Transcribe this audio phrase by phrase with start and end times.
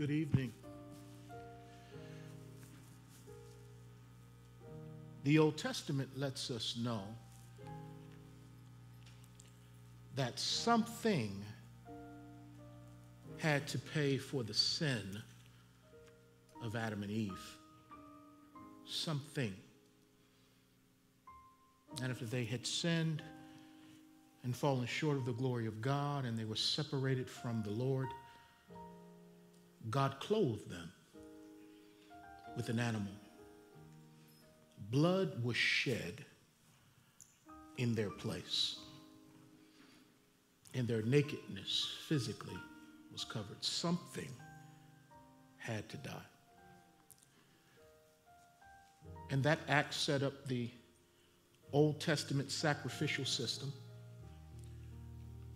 [0.00, 0.50] Good evening.
[5.24, 7.02] The Old Testament lets us know
[10.16, 11.44] that something
[13.36, 15.20] had to pay for the sin
[16.64, 17.58] of Adam and Eve.
[18.86, 19.54] Something.
[22.02, 23.22] And if they had sinned
[24.44, 28.08] and fallen short of the glory of God and they were separated from the Lord,
[29.88, 30.92] God clothed them
[32.56, 33.12] with an animal.
[34.90, 36.24] Blood was shed
[37.78, 38.76] in their place,
[40.74, 42.58] and their nakedness physically
[43.12, 43.64] was covered.
[43.64, 44.28] Something
[45.56, 46.26] had to die.
[49.30, 50.68] And that act set up the
[51.72, 53.72] Old Testament sacrificial system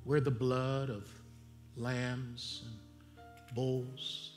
[0.05, 1.09] where the blood of
[1.77, 2.84] lambs and
[3.55, 4.33] bulls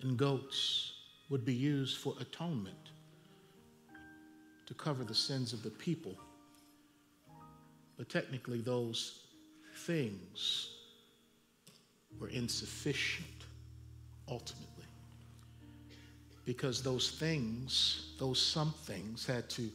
[0.00, 0.92] and goats
[1.28, 2.90] would be used for atonement
[4.66, 6.16] to cover the sins of the people.
[7.96, 9.20] But technically, those
[9.84, 10.70] things
[12.18, 13.26] were insufficient
[14.28, 14.68] ultimately.
[16.44, 19.70] Because those things, those some things, had to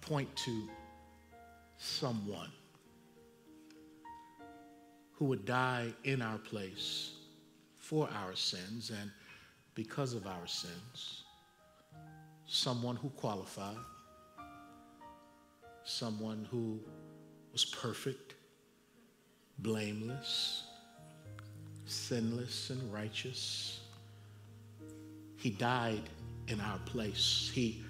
[0.00, 0.68] point to
[1.78, 2.50] someone
[5.12, 7.12] who would die in our place
[7.90, 9.10] for our sins and
[9.74, 11.24] because of our sins.
[12.46, 13.78] Someone who qualified,
[15.82, 16.78] someone who
[17.50, 18.34] was perfect,
[19.58, 20.62] blameless,
[21.84, 23.80] sinless, and righteous.
[25.36, 26.08] He died
[26.46, 27.50] in our place.
[27.52, 27.82] He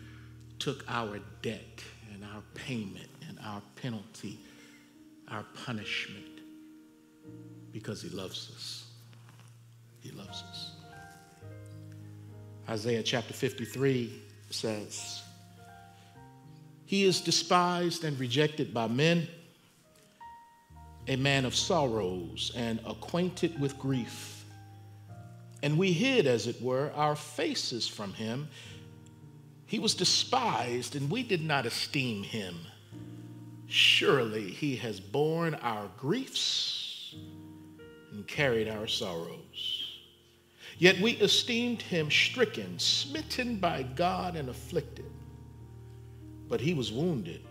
[0.59, 4.39] took our debt and our payment and our penalty,
[5.29, 6.41] our punishment,
[7.71, 8.90] because he loves us.
[10.01, 10.71] He loves us.
[12.69, 14.13] Isaiah chapter 53
[14.51, 15.23] says,
[16.87, 19.29] He is despised and rejected by men,
[21.09, 24.45] a man of sorrows and acquainted with grief.
[25.63, 28.49] And we hid, as it were, our faces from him.
[29.67, 32.57] He was despised, and we did not esteem him.
[33.67, 37.15] Surely he has borne our griefs
[38.11, 39.80] and carried our sorrows.
[40.81, 45.13] Yet we esteemed him stricken, smitten by God, and afflicted.
[46.49, 47.43] But he was wounded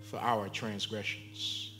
[0.00, 1.72] for our transgressions,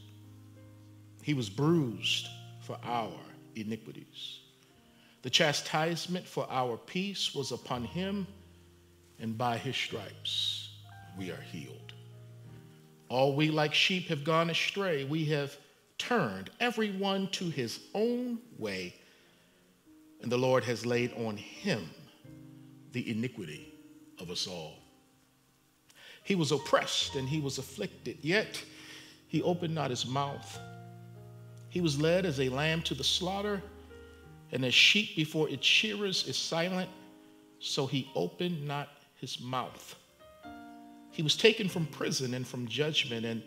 [1.23, 2.29] he was bruised
[2.61, 3.19] for our
[3.57, 4.41] iniquities.
[5.23, 8.27] The chastisement for our peace was upon him,
[9.19, 10.69] and by his stripes
[11.17, 11.95] we are healed.
[13.09, 15.05] All we like sheep have gone astray.
[15.05, 15.57] We have
[15.97, 18.97] turned everyone to his own way
[20.25, 21.91] and the Lord has laid on him
[22.93, 23.75] the iniquity
[24.19, 24.79] of us all.
[26.23, 28.65] He was oppressed and he was afflicted, yet
[29.29, 30.59] he opened not his mouth.
[31.69, 33.63] He was led as a lamb to the slaughter,
[34.51, 36.89] and as sheep before its shearers is silent,
[37.59, 38.89] so he opened not
[39.21, 39.95] his mouth.
[41.11, 43.43] He was taken from prison and from judgment, and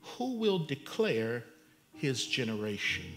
[0.00, 1.44] who will declare
[1.92, 3.12] his generation?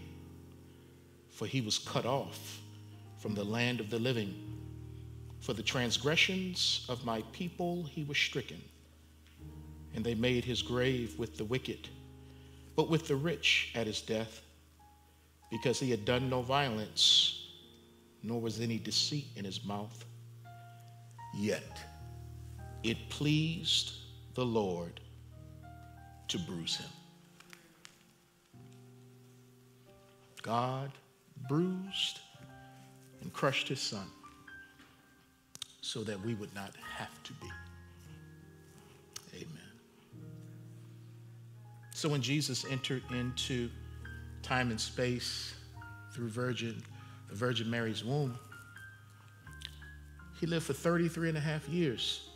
[1.29, 2.59] For he was cut off
[3.17, 4.35] from the land of the living.
[5.39, 8.61] For the transgressions of my people he was stricken,
[9.95, 11.89] and they made his grave with the wicked,
[12.75, 14.41] but with the rich at his death,
[15.49, 17.47] because he had done no violence,
[18.23, 20.05] nor was any deceit in his mouth.
[21.35, 21.79] Yet
[22.83, 23.93] it pleased
[24.33, 24.99] the Lord
[26.27, 26.89] to bruise him.
[30.41, 30.91] God
[31.47, 32.19] bruised
[33.27, 34.07] and crushed his son
[35.81, 37.47] so that we would not have to be.
[39.35, 39.49] Amen.
[41.93, 43.69] So when Jesus entered into
[44.43, 45.55] time and space
[46.13, 46.81] through Virgin,
[47.27, 48.39] the Virgin Mary's womb,
[50.39, 52.29] he lived for 33 and a half years.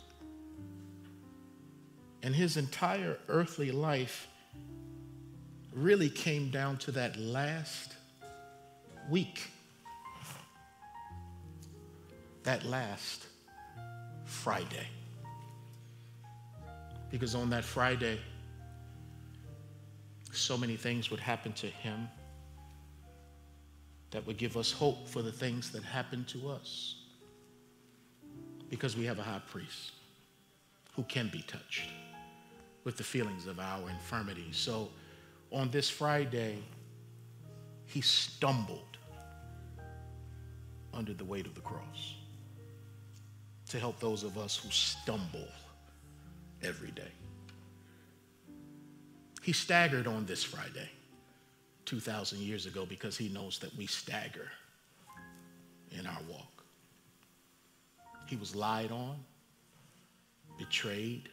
[2.22, 4.28] And his entire earthly life
[5.72, 7.94] really came down to that last
[9.08, 9.48] week
[12.44, 13.26] that last
[14.24, 14.86] Friday.
[17.10, 18.18] Because on that Friday,
[20.32, 22.08] so many things would happen to him
[24.10, 26.96] that would give us hope for the things that happen to us.
[28.70, 29.92] Because we have a high priest
[30.94, 31.88] who can be touched
[32.84, 34.48] with the feelings of our infirmity.
[34.52, 34.88] So
[35.50, 36.58] on this Friday,
[37.84, 38.96] he stumbled
[40.94, 42.14] under the weight of the cross
[43.72, 45.48] to help those of us who stumble
[46.62, 47.10] every day.
[49.42, 50.90] He staggered on this Friday
[51.86, 54.48] 2,000 years ago because he knows that we stagger
[55.90, 56.64] in our walk.
[58.26, 59.16] He was lied on,
[60.58, 61.30] betrayed,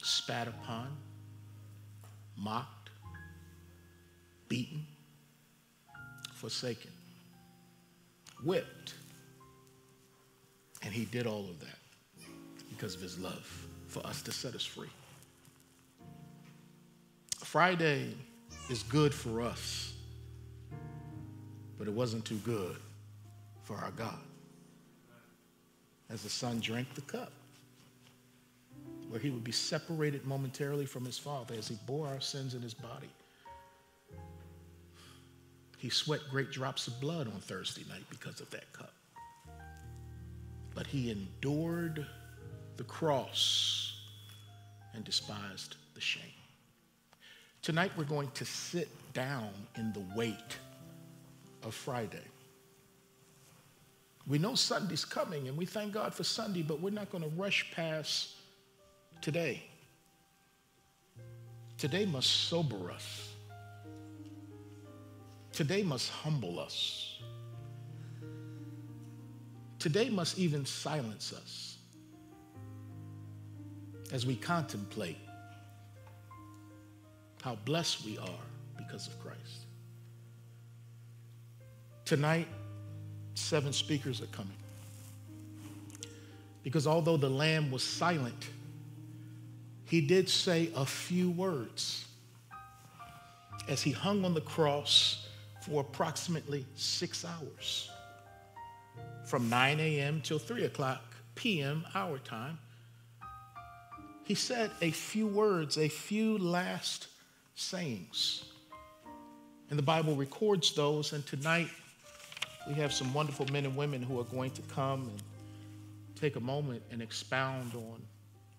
[0.00, 0.96] spat upon,
[2.36, 2.90] mocked,
[4.48, 4.86] beaten,
[6.32, 6.92] forsaken,
[8.44, 8.94] whipped.
[10.86, 11.78] And he did all of that
[12.70, 14.88] because of his love for us to set us free.
[17.40, 18.14] Friday
[18.70, 19.94] is good for us,
[21.76, 22.76] but it wasn't too good
[23.64, 24.20] for our God.
[26.08, 27.32] As the son drank the cup,
[29.08, 32.62] where he would be separated momentarily from his father as he bore our sins in
[32.62, 33.10] his body.
[35.78, 38.92] He sweat great drops of blood on Thursday night because of that cup.
[40.76, 42.06] But he endured
[42.76, 43.98] the cross
[44.94, 46.22] and despised the shame.
[47.62, 50.58] Tonight we're going to sit down in the weight
[51.64, 52.22] of Friday.
[54.28, 57.30] We know Sunday's coming and we thank God for Sunday, but we're not going to
[57.30, 58.34] rush past
[59.22, 59.64] today.
[61.78, 63.32] Today must sober us.
[65.52, 67.22] Today must humble us.
[69.86, 71.78] Today must even silence us
[74.10, 75.16] as we contemplate
[77.40, 78.44] how blessed we are
[78.76, 79.66] because of Christ.
[82.04, 82.48] Tonight,
[83.34, 84.56] seven speakers are coming.
[86.64, 88.48] Because although the Lamb was silent,
[89.84, 92.06] he did say a few words
[93.68, 95.28] as he hung on the cross
[95.62, 97.88] for approximately six hours
[99.26, 100.20] from 9 a.m.
[100.22, 101.02] till 3 o'clock
[101.34, 101.84] p.m.
[101.94, 102.58] our time.
[104.22, 107.08] He said a few words, a few last
[107.56, 108.44] sayings.
[109.68, 111.68] And the Bible records those, and tonight
[112.68, 115.22] we have some wonderful men and women who are going to come and
[116.20, 118.00] take a moment and expound on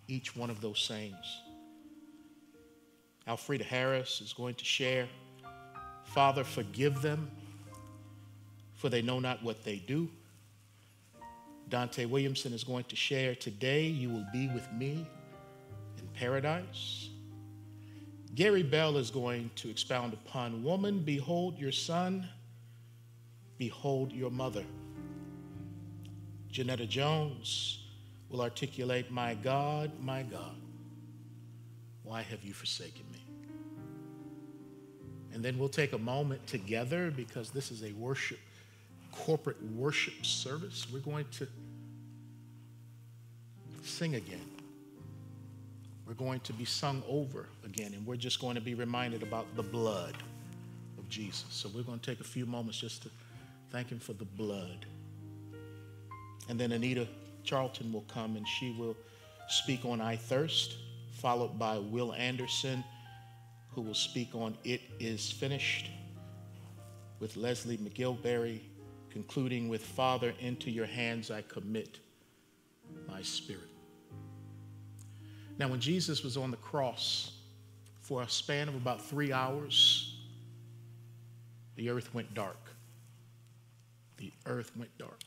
[0.09, 1.41] each one of those sayings.
[3.25, 5.07] Alfreda Harris is going to share,
[6.03, 7.29] Father, forgive them,
[8.75, 10.09] for they know not what they do.
[11.69, 15.05] Dante Williamson is going to share, Today you will be with me
[15.97, 17.09] in paradise.
[18.35, 22.27] Gary Bell is going to expound upon Woman, behold your son,
[23.57, 24.63] behold your mother.
[26.51, 27.83] Janetta Jones
[28.29, 30.55] will articulate, My God, my God,
[32.03, 33.23] why have you forsaken me?
[35.33, 38.39] And then we'll take a moment together because this is a worship,
[39.25, 40.87] corporate worship service.
[40.91, 41.47] We're going to
[43.83, 44.57] sing again
[46.07, 49.45] we're going to be sung over again, and we're just going to be reminded about
[49.57, 50.15] the blood
[50.97, 51.45] of Jesus.
[51.49, 53.09] So we're going to take a few moments just to
[53.71, 54.85] thank Him for the blood.
[56.47, 57.05] And then Anita
[57.43, 58.95] Charlton will come and she will
[59.49, 60.75] speak on I Thirst,
[61.11, 62.85] followed by Will Anderson,
[63.73, 65.89] who will speak on It Is Finished,
[67.19, 68.61] with Leslie McGilberry,
[69.17, 71.97] concluding with Father, into your hands I commit
[73.07, 73.71] my spirit.
[75.57, 77.31] Now, when Jesus was on the cross
[77.99, 80.19] for a span of about three hours,
[81.77, 82.59] the earth went dark.
[84.17, 85.23] The earth went dark.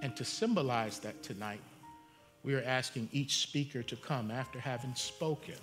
[0.00, 1.60] And to symbolize that tonight,
[2.44, 5.58] we are asking each speaker to come after having spoken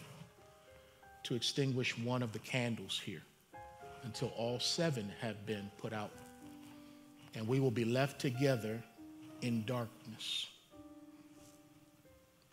[1.24, 3.24] to extinguish one of the candles here
[4.04, 6.12] until all seven have been put out.
[7.36, 8.82] And we will be left together
[9.42, 10.48] in darkness.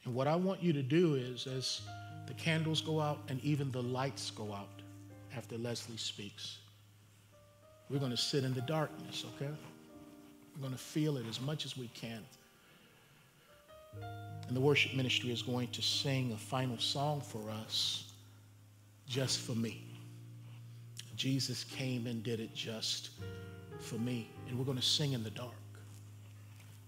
[0.05, 1.81] And what I want you to do is, as
[2.27, 4.83] the candles go out and even the lights go out
[5.37, 6.59] after Leslie speaks,
[7.91, 9.51] we're going to sit in the darkness, okay?
[10.55, 12.25] We're going to feel it as much as we can.
[14.47, 18.13] And the worship ministry is going to sing a final song for us
[19.09, 19.85] just for me.
[21.17, 23.11] Jesus came and did it just
[23.81, 24.29] for me.
[24.49, 25.53] And we're going to sing in the dark.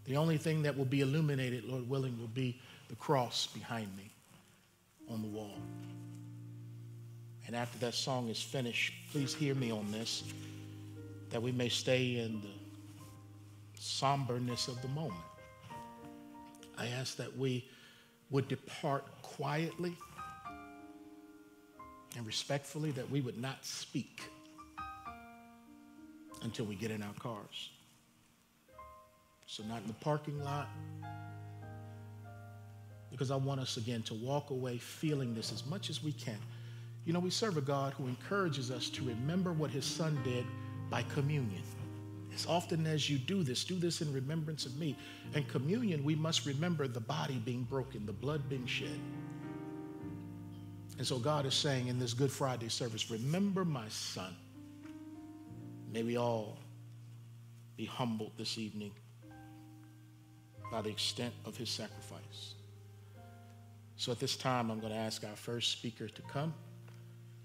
[0.05, 4.11] The only thing that will be illuminated, Lord willing, will be the cross behind me
[5.11, 5.59] on the wall.
[7.47, 10.25] And after that song is finished, please hear me on this,
[11.31, 12.49] that we may stay in the
[13.79, 15.21] somberness of the moment.
[16.77, 17.69] I ask that we
[18.31, 19.97] would depart quietly
[22.17, 24.23] and respectfully, that we would not speak
[26.43, 27.71] until we get in our cars.
[29.47, 30.69] So, not in the parking lot,
[33.11, 36.39] because I want us again to walk away feeling this as much as we can.
[37.05, 40.45] You know, we serve a God who encourages us to remember what his son did
[40.91, 41.63] by communion.
[42.35, 44.97] As often as you do this, do this in remembrance of me.
[45.35, 49.01] And communion, we must remember the body being broken, the blood being shed.
[50.99, 54.35] And so God is saying in this Good Friday service, remember my son.
[55.91, 56.59] May we all
[57.77, 58.93] be humbled this evening
[60.71, 62.55] by the extent of his sacrifice.
[63.97, 66.53] So at this time, I'm going to ask our first speaker to come,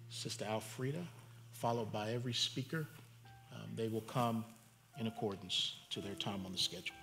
[0.10, 1.04] Sister Alfreda,
[1.52, 2.86] followed by every speaker.
[3.54, 4.44] Um, they will come
[5.00, 6.96] in accordance to their time on the schedule.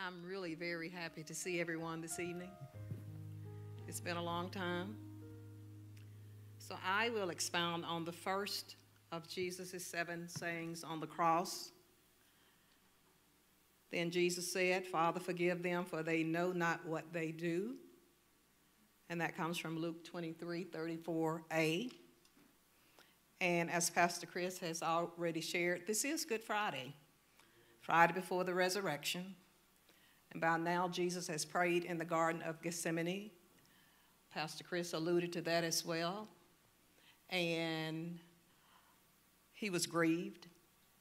[0.00, 2.50] I'm really very happy to see everyone this evening.
[3.88, 4.96] It's been a long time.
[6.60, 8.76] So I will expound on the first
[9.10, 11.72] of Jesus' seven sayings on the cross.
[13.90, 17.74] Then Jesus said, Father, forgive them, for they know not what they do.
[19.10, 21.90] And that comes from Luke 23 34a.
[23.40, 26.94] And as Pastor Chris has already shared, this is Good Friday,
[27.80, 29.34] Friday before the resurrection.
[30.32, 33.30] And by now, Jesus has prayed in the Garden of Gethsemane.
[34.32, 36.28] Pastor Chris alluded to that as well.
[37.30, 38.18] And
[39.52, 40.46] he was grieved.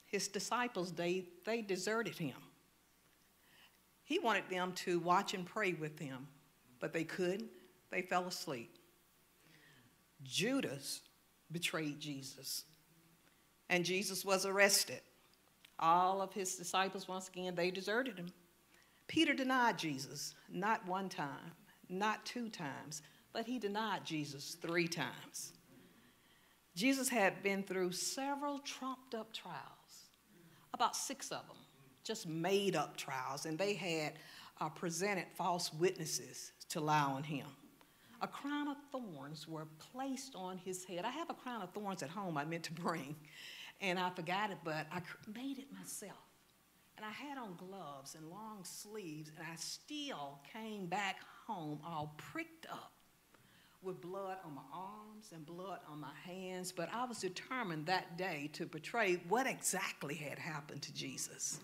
[0.05, 2.38] His disciples, they, they deserted him.
[4.03, 6.27] He wanted them to watch and pray with him,
[6.79, 7.50] but they couldn't.
[7.91, 8.77] They fell asleep.
[10.24, 11.01] Judas
[11.51, 12.63] betrayed Jesus,
[13.69, 15.01] and Jesus was arrested.
[15.79, 18.29] All of his disciples, once again, they deserted him.
[19.07, 21.51] Peter denied Jesus, not one time,
[21.89, 23.01] not two times,
[23.33, 25.53] but he denied Jesus three times.
[26.75, 30.11] Jesus had been through several trumped up trials,
[30.73, 31.57] about six of them,
[32.03, 34.13] just made up trials, and they had
[34.59, 37.47] uh, presented false witnesses to lie on him.
[38.21, 41.05] A crown of thorns were placed on his head.
[41.05, 43.15] I have a crown of thorns at home I meant to bring,
[43.79, 45.01] and I forgot it, but I
[45.33, 46.26] made it myself.
[46.98, 52.16] And I had on gloves and long sleeves, and I still came back home all
[52.18, 52.92] pricked up
[53.84, 56.72] with blood on my arms and blood on my hands.
[56.72, 61.60] But I was determined that day to portray what exactly had happened to Jesus.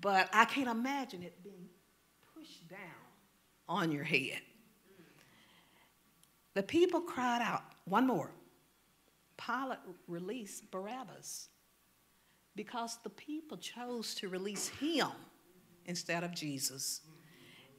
[0.00, 1.68] But I can't imagine it being
[2.34, 2.78] pushed down
[3.68, 4.40] on your head.
[6.54, 8.32] The people cried out, one more.
[9.36, 9.78] Pilate
[10.08, 11.48] released Barabbas
[12.56, 15.08] because the people chose to release him
[15.86, 17.00] instead of Jesus.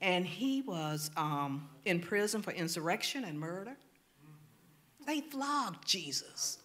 [0.02, 3.78] And he was um, in prison for insurrection and murder.
[5.06, 6.60] They flogged Jesus.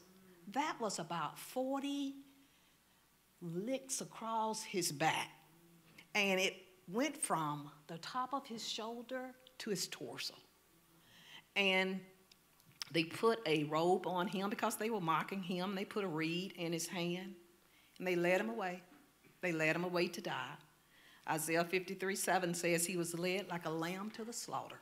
[0.52, 2.14] That was about 40
[3.40, 5.30] licks across his back.
[6.14, 6.56] And it
[6.90, 10.34] went from the top of his shoulder to his torso.
[11.54, 12.00] And
[12.92, 15.74] they put a robe on him because they were mocking him.
[15.74, 17.34] They put a reed in his hand.
[17.98, 18.82] And they led him away.
[19.40, 20.54] They led him away to die.
[21.28, 24.80] Isaiah 53 7 says he was led like a lamb to the slaughter.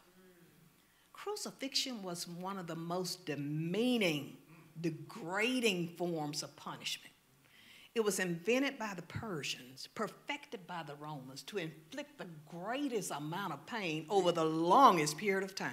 [1.13, 4.37] Crucifixion was one of the most demeaning,
[4.81, 7.13] degrading forms of punishment.
[7.95, 13.53] It was invented by the Persians, perfected by the Romans to inflict the greatest amount
[13.53, 15.73] of pain over the longest period of time.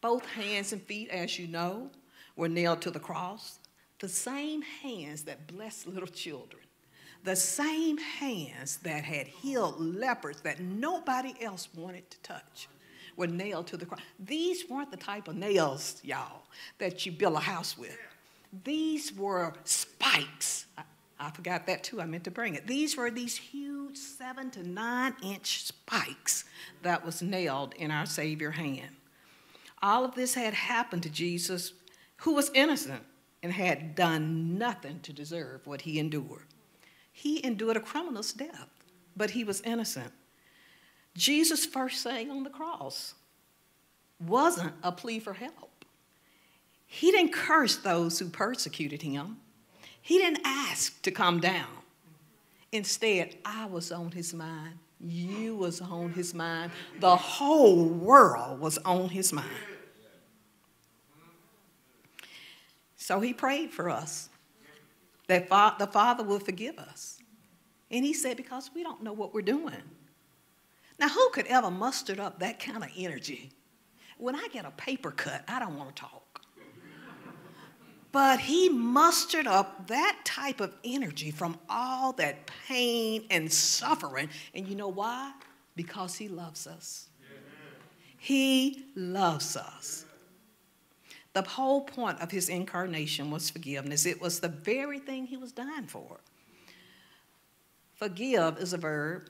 [0.00, 1.90] Both hands and feet, as you know,
[2.36, 3.58] were nailed to the cross
[4.04, 6.60] the same hands that blessed little children,
[7.22, 12.68] the same hands that had healed lepers that nobody else wanted to touch
[13.16, 14.02] were nailed to the cross.
[14.20, 16.42] These weren't the type of nails, y'all,
[16.76, 17.96] that you build a house with.
[18.62, 20.66] These were spikes.
[20.76, 20.82] I,
[21.18, 22.02] I forgot that too.
[22.02, 22.66] I meant to bring it.
[22.66, 26.44] These were these huge seven to nine inch spikes
[26.82, 28.96] that was nailed in our Savior's hand.
[29.80, 31.72] All of this had happened to Jesus,
[32.18, 33.02] who was innocent
[33.44, 36.46] and had done nothing to deserve what he endured.
[37.12, 38.70] He endured a criminal's death,
[39.14, 40.12] but he was innocent.
[41.14, 43.12] Jesus' first saying on the cross
[44.18, 45.84] wasn't a plea for help.
[46.86, 49.36] He didn't curse those who persecuted him.
[50.00, 51.68] He didn't ask to come down.
[52.72, 54.78] Instead, I was on his mind.
[54.98, 56.72] You was on his mind.
[56.98, 59.73] The whole world was on his mind.
[63.04, 64.30] So he prayed for us.
[65.26, 67.18] that fa- the Father will forgive us.
[67.90, 69.82] And he said, because we don't know what we're doing.
[70.98, 73.52] Now, who could ever muster up that kind of energy?
[74.16, 76.40] When I get a paper cut, I don't want to talk.
[78.10, 84.30] But he mustered up that type of energy from all that pain and suffering.
[84.54, 85.32] And you know why?
[85.76, 87.10] Because he loves us.
[88.16, 90.03] He loves us.
[91.34, 94.06] The whole point of his incarnation was forgiveness.
[94.06, 96.20] It was the very thing he was dying for.
[97.94, 99.28] Forgive is a verb,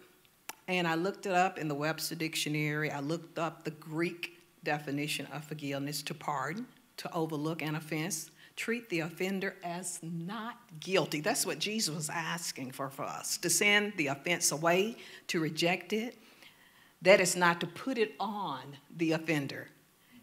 [0.69, 2.91] and I looked it up in the Webster Dictionary.
[2.91, 6.67] I looked up the Greek definition of forgiveness to pardon,
[6.99, 11.21] to overlook an offense, treat the offender as not guilty.
[11.21, 14.97] That's what Jesus was asking for for us to send the offense away,
[15.29, 16.19] to reject it.
[17.03, 19.69] That is not to put it on the offender.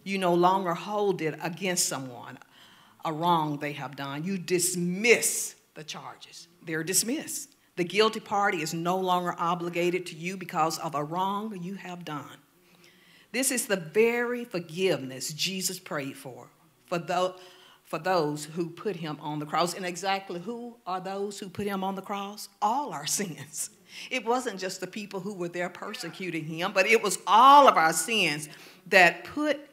[0.04, 2.38] You no longer hold it against someone,
[3.06, 4.24] a wrong they have done.
[4.24, 7.56] You dismiss the charges, they're dismissed.
[7.78, 12.04] The guilty party is no longer obligated to you because of a wrong you have
[12.04, 12.38] done.
[13.32, 16.50] This is the very forgiveness Jesus prayed for,
[16.88, 17.34] for, the,
[17.86, 19.74] for those who put him on the cross.
[19.74, 22.50] And exactly who are those who put him on the cross?
[22.62, 23.70] All our sins.
[24.10, 27.78] It wasn't just the people who were there persecuting him, but it was all of
[27.78, 28.50] our sins
[28.88, 29.71] that put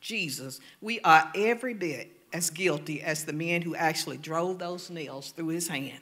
[0.00, 0.60] Jesus.
[0.80, 5.48] We are every bit as guilty as the men who actually drove those nails through
[5.48, 6.00] his hand.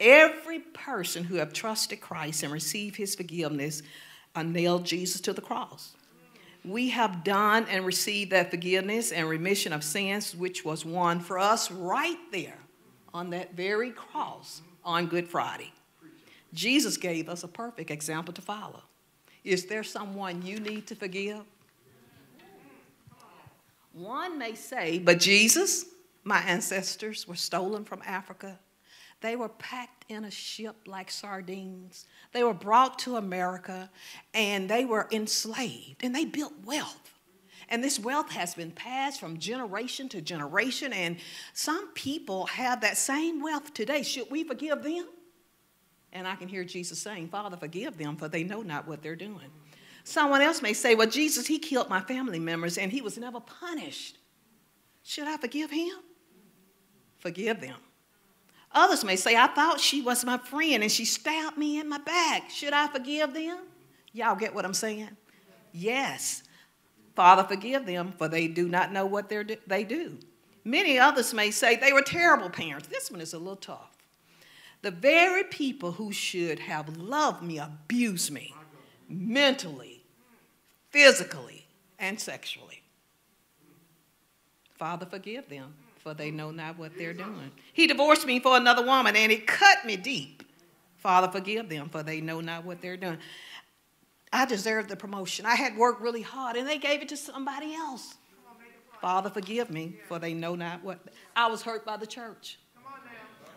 [0.00, 3.82] Every person who have trusted Christ and received his forgiveness
[4.34, 5.94] uh, nailed Jesus to the cross.
[6.64, 11.38] We have done and received that forgiveness and remission of sins, which was won for
[11.38, 12.58] us right there
[13.12, 15.72] on that very cross on Good Friday.
[16.54, 18.82] Jesus gave us a perfect example to follow.
[19.44, 21.42] Is there someone you need to forgive?
[23.92, 25.86] One may say, but Jesus,
[26.24, 28.58] my ancestors were stolen from Africa.
[29.20, 32.06] They were packed in a ship like sardines.
[32.32, 33.90] They were brought to America
[34.34, 37.12] and they were enslaved and they built wealth.
[37.68, 40.92] And this wealth has been passed from generation to generation.
[40.92, 41.16] And
[41.54, 44.02] some people have that same wealth today.
[44.02, 45.06] Should we forgive them?
[46.12, 49.16] And I can hear Jesus saying, Father, forgive them, for they know not what they're
[49.16, 49.50] doing.
[50.04, 53.40] Someone else may say, Well, Jesus, he killed my family members and he was never
[53.40, 54.18] punished.
[55.02, 55.94] Should I forgive him?
[57.18, 57.76] Forgive them.
[58.72, 61.98] Others may say, I thought she was my friend and she stabbed me in my
[61.98, 62.50] back.
[62.50, 63.58] Should I forgive them?
[64.12, 65.10] Y'all get what I'm saying?
[65.72, 66.42] Yes.
[67.14, 70.18] Father, forgive them, for they do not know what they do.
[70.64, 72.88] Many others may say they were terrible parents.
[72.88, 73.90] This one is a little tough.
[74.80, 78.54] The very people who should have loved me abuse me
[79.08, 79.91] mentally,
[80.92, 81.66] physically,
[81.98, 82.82] and sexually.
[84.74, 87.52] Father, forgive them for they know not what they're doing.
[87.72, 90.42] He divorced me for another woman, and it cut me deep.
[90.96, 93.18] Father, forgive them, for they know not what they're doing.
[94.32, 95.46] I deserved the promotion.
[95.46, 98.14] I had worked really hard, and they gave it to somebody else.
[99.00, 100.98] Father, forgive me, for they know not what.
[101.36, 102.58] I was hurt by the church.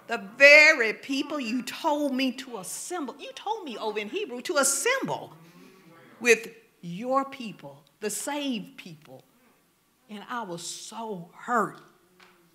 [0.07, 4.57] The very people you told me to assemble, you told me over in Hebrew to
[4.57, 5.33] assemble
[6.19, 6.47] with
[6.85, 9.23] your people, the saved people.
[10.09, 11.79] And I was so hurt.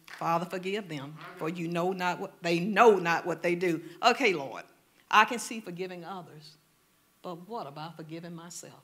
[0.06, 3.80] Father, forgive them, for you know not what they know not what they do.
[4.02, 4.64] Okay, Lord,
[5.10, 6.56] I can see forgiving others,
[7.22, 8.82] but what about forgiving myself?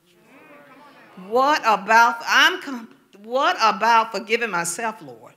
[1.27, 2.87] What about I'm
[3.23, 5.33] what about forgiving myself, Lord?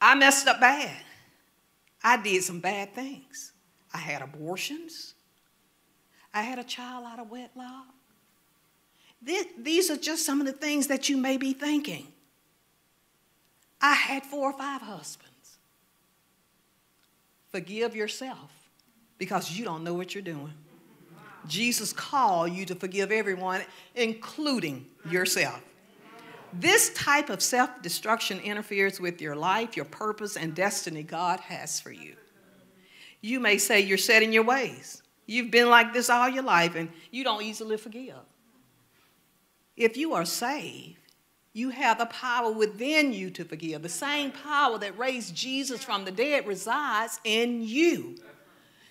[0.00, 0.96] I messed up bad.
[2.02, 3.52] I did some bad things.
[3.92, 5.14] I had abortions.
[6.36, 7.86] I had a child out of wedlock.
[9.58, 12.08] These are just some of the things that you may be thinking.
[13.80, 15.56] I had four or five husbands.
[17.50, 18.52] Forgive yourself
[19.16, 20.52] because you don't know what you're doing.
[21.48, 23.62] Jesus called you to forgive everyone,
[23.94, 25.62] including yourself.
[26.52, 31.80] This type of self destruction interferes with your life, your purpose, and destiny God has
[31.80, 32.14] for you.
[33.22, 35.02] You may say you're set in your ways.
[35.26, 38.14] You've been like this all your life and you don't easily forgive.
[39.76, 40.98] If you are saved,
[41.52, 43.82] you have the power within you to forgive.
[43.82, 48.16] The same power that raised Jesus from the dead resides in you.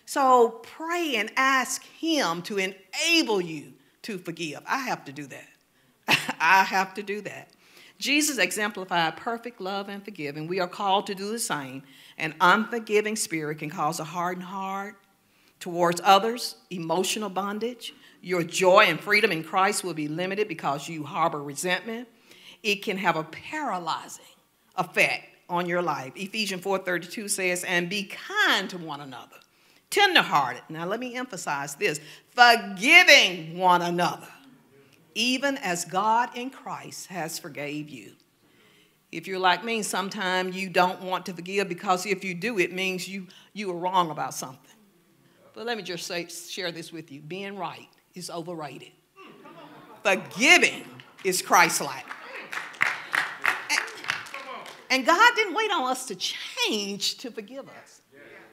[0.05, 4.61] So pray and ask Him to enable you to forgive.
[4.67, 5.47] I have to do that.
[6.39, 7.49] I have to do that.
[7.97, 10.47] Jesus exemplified perfect love and forgiving.
[10.47, 11.83] We are called to do the same.
[12.17, 14.97] An unforgiving spirit can cause a hardened heart
[15.65, 17.91] towards others, emotional bondage.
[18.21, 22.07] Your joy and freedom in Christ will be limited because you harbor resentment,
[22.61, 24.25] it can have a paralyzing
[24.75, 26.13] effect on your life.
[26.15, 29.37] Ephesians 4:32 says, "And be kind to one another,
[29.89, 31.99] tenderhearted." Now let me emphasize this:
[32.29, 34.31] forgiving one another,
[35.15, 38.11] even as God in Christ has forgave you.
[39.11, 42.71] If you're like me, sometimes you don't want to forgive because if you do, it
[42.71, 44.74] means you you were wrong about something.
[45.55, 48.91] But let me just say, share this with you: being right is overrated.
[50.03, 50.85] Forgiving
[51.23, 52.05] is Christ-like.
[54.91, 58.01] And God didn't wait on us to change to forgive us.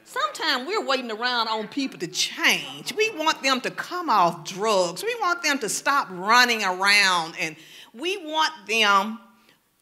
[0.03, 2.93] Sometimes we're waiting around on people to change.
[2.93, 5.03] We want them to come off drugs.
[5.03, 7.35] We want them to stop running around.
[7.39, 7.55] And
[7.93, 9.19] we want them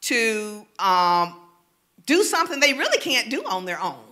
[0.02, 1.40] to um,
[2.06, 4.11] do something they really can't do on their own.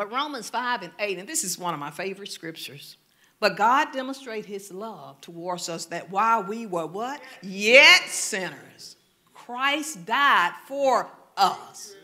[0.00, 2.96] But Romans 5 and 8, and this is one of my favorite scriptures.
[3.38, 7.20] But God demonstrated his love towards us that while we were what?
[7.42, 8.96] Yet sinners
[9.34, 11.94] Christ died for us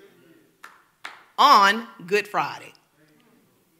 [1.39, 2.75] on Good Friday.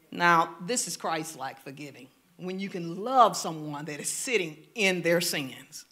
[0.09, 5.03] Now, this is Christ like forgiving when you can love someone that is sitting in
[5.03, 5.85] their sins.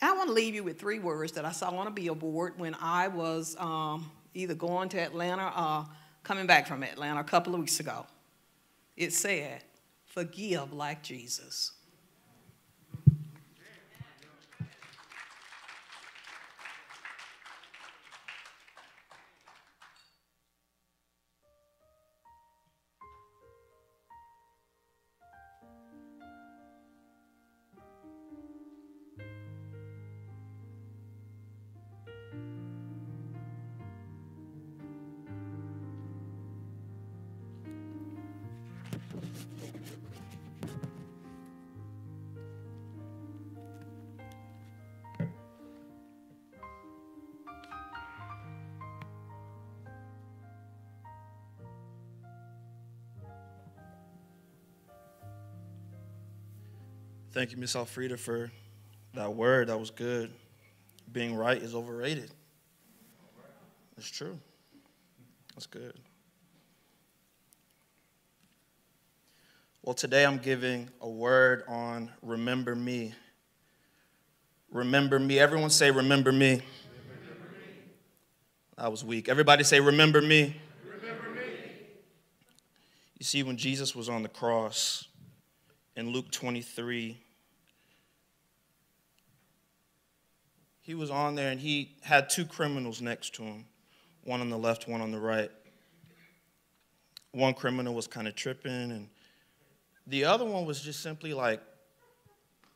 [0.00, 2.54] And I want to leave you with three words that I saw on a billboard
[2.56, 5.86] when I was um, either going to Atlanta or
[6.24, 8.06] coming back from Atlanta a couple of weeks ago.
[8.96, 9.62] It said,
[10.06, 11.72] Forgive like Jesus.
[57.34, 58.52] Thank you, Miss Alfreda, for
[59.14, 59.66] that word.
[59.66, 60.30] That was good.
[61.10, 62.30] Being right is overrated.
[63.98, 64.38] It's true.
[65.52, 65.94] That's good.
[69.82, 73.14] Well, today I'm giving a word on remember me.
[74.70, 75.40] Remember me.
[75.40, 76.50] Everyone say, remember me.
[76.50, 77.74] Remember me.
[78.78, 79.28] That was weak.
[79.28, 80.54] Everybody say, remember me.
[80.84, 81.72] Remember me.
[83.18, 85.08] You see, when Jesus was on the cross
[85.96, 87.22] in Luke 23,
[90.84, 93.64] he was on there and he had two criminals next to him
[94.22, 95.50] one on the left, one on the right.
[97.32, 99.08] One criminal was kind of tripping, and
[100.06, 101.60] the other one was just simply like,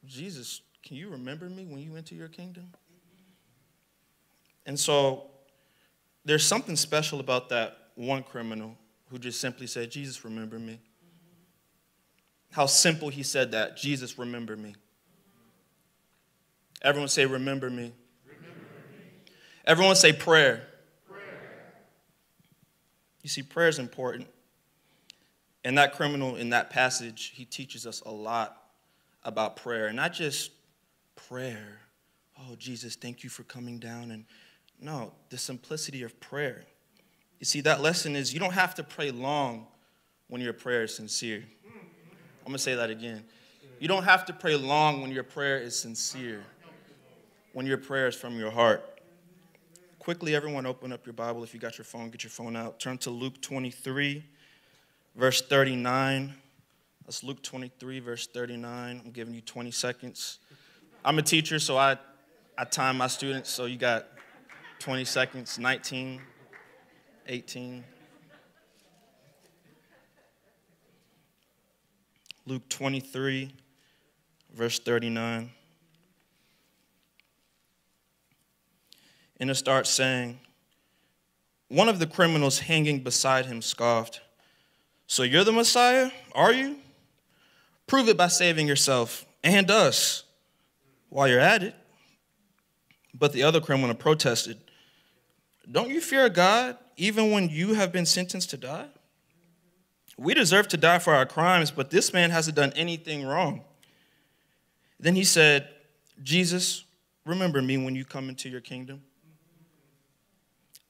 [0.04, 2.70] Jesus, can you remember me when you enter your kingdom?
[4.66, 5.30] And so
[6.24, 8.76] there's something special about that one criminal
[9.10, 10.80] who just simply said, Jesus, remember me.
[12.50, 14.74] How simple he said that Jesus, remember me.
[16.82, 17.92] Everyone say, Remember me.
[18.26, 18.60] Remember
[18.92, 19.04] me.
[19.66, 20.66] Everyone say, prayer.
[21.08, 21.74] prayer.
[23.22, 24.28] You see, prayer is important.
[25.64, 28.62] And that criminal in that passage, he teaches us a lot
[29.24, 29.86] about prayer.
[29.86, 30.52] And not just
[31.16, 31.80] prayer.
[32.38, 34.12] Oh, Jesus, thank you for coming down.
[34.12, 34.24] And
[34.80, 36.64] no, the simplicity of prayer.
[37.40, 39.66] You see, that lesson is you don't have to pray long
[40.28, 41.44] when your prayer is sincere.
[41.66, 43.24] I'm going to say that again.
[43.80, 46.42] You don't have to pray long when your prayer is sincere
[47.58, 49.00] when your prayer is from your heart.
[49.98, 51.42] Quickly, everyone, open up your Bible.
[51.42, 52.78] If you got your phone, get your phone out.
[52.78, 54.22] Turn to Luke 23,
[55.16, 56.34] verse 39.
[57.04, 59.02] That's Luke 23, verse 39.
[59.04, 60.38] I'm giving you 20 seconds.
[61.04, 61.96] I'm a teacher, so I,
[62.56, 64.06] I time my students, so you got
[64.78, 66.20] 20 seconds, 19,
[67.26, 67.84] 18.
[72.46, 73.52] Luke 23,
[74.54, 75.50] verse 39.
[79.40, 80.38] And it starts saying,
[81.68, 84.20] One of the criminals hanging beside him scoffed,
[85.06, 86.76] So you're the Messiah, are you?
[87.86, 90.24] Prove it by saving yourself and us
[91.08, 91.74] while you're at it.
[93.14, 94.58] But the other criminal protested,
[95.70, 98.88] Don't you fear God even when you have been sentenced to die?
[100.18, 103.62] We deserve to die for our crimes, but this man hasn't done anything wrong.
[104.98, 105.68] Then he said,
[106.22, 106.84] Jesus,
[107.24, 109.02] remember me when you come into your kingdom.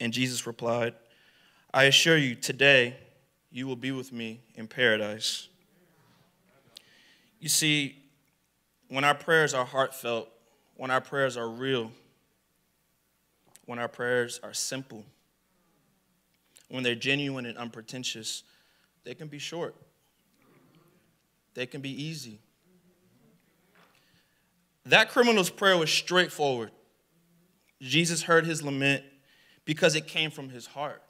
[0.00, 0.94] And Jesus replied,
[1.72, 2.96] I assure you, today
[3.50, 5.48] you will be with me in paradise.
[7.40, 7.96] You see,
[8.88, 10.28] when our prayers are heartfelt,
[10.76, 11.90] when our prayers are real,
[13.66, 15.04] when our prayers are simple,
[16.68, 18.42] when they're genuine and unpretentious,
[19.04, 19.74] they can be short,
[21.54, 22.38] they can be easy.
[24.86, 26.70] That criminal's prayer was straightforward.
[27.80, 29.04] Jesus heard his lament
[29.68, 31.02] because it came from his heart.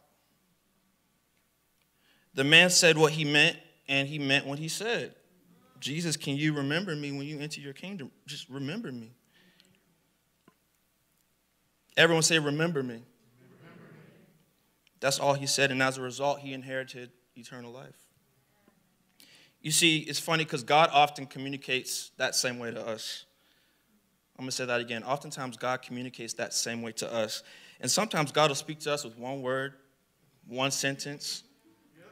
[2.35, 5.14] The man said what he meant, and he meant what he said.
[5.79, 8.11] Jesus, can you remember me when you enter your kingdom?
[8.27, 9.12] Just remember me.
[11.97, 13.03] Everyone say, Remember me.
[14.99, 18.09] That's all he said, and as a result, he inherited eternal life.
[19.62, 23.25] You see, it's funny because God often communicates that same way to us.
[24.37, 25.05] I'm going to say that again.
[25.05, 27.44] Oftentimes, God communicates that same way to us.
[27.81, 29.75] And sometimes God will speak to us with one word,
[30.47, 31.45] one sentence,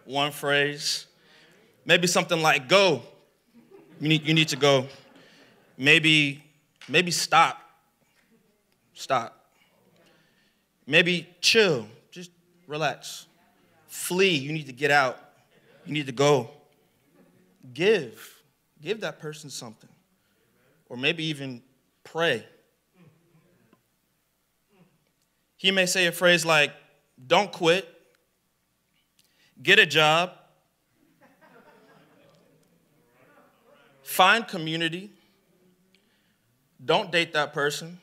[0.04, 1.06] one phrase.
[1.84, 3.02] Maybe something like, go.
[4.00, 4.86] You need, you need to go.
[5.78, 6.44] Maybe,
[6.88, 7.60] maybe stop.
[8.94, 9.38] Stop.
[10.86, 11.86] Maybe chill.
[12.10, 12.30] Just
[12.66, 13.26] relax.
[13.88, 14.36] Flee.
[14.36, 15.18] You need to get out.
[15.84, 16.50] You need to go.
[17.74, 18.34] Give.
[18.80, 19.90] Give that person something.
[20.88, 21.62] Or maybe even
[22.04, 22.44] pray.
[25.56, 26.72] He may say a phrase like,
[27.26, 27.88] don't quit,
[29.62, 30.32] get a job,
[34.02, 35.10] find community,
[36.84, 37.98] don't date that person,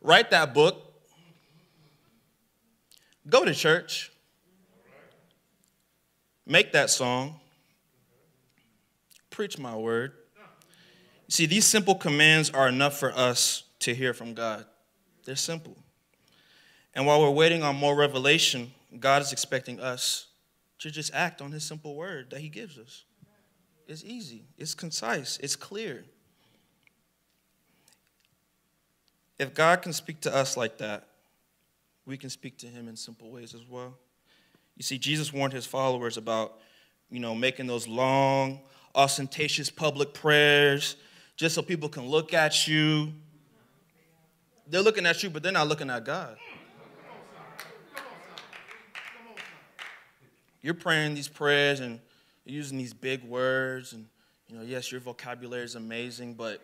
[0.00, 0.82] write that book,
[3.28, 4.10] go to church,
[6.44, 7.38] make that song,
[9.30, 10.12] preach my word.
[11.28, 14.66] See, these simple commands are enough for us to hear from God.
[15.24, 15.76] They're simple.
[16.94, 20.26] And while we're waiting on more revelation, God is expecting us
[20.80, 23.04] to just act on His simple word that He gives us.
[23.86, 26.04] It's easy, it's concise, it's clear.
[29.38, 31.08] If God can speak to us like that,
[32.06, 33.94] we can speak to Him in simple ways as well.
[34.76, 36.58] You see, Jesus warned His followers about,
[37.10, 38.60] you know, making those long,
[38.94, 40.96] ostentatious public prayers
[41.36, 43.12] just so people can look at you.
[44.72, 46.38] They're looking at you, but they're not looking at God.
[50.62, 52.00] You're praying these prayers and
[52.46, 54.06] using these big words, and
[54.48, 56.62] you know, yes, your vocabulary is amazing, but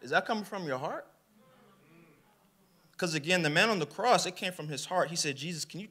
[0.00, 1.06] is that coming from your heart?
[2.92, 5.10] Because again, the man on the cross, it came from his heart.
[5.10, 5.88] He said, Jesus, can you?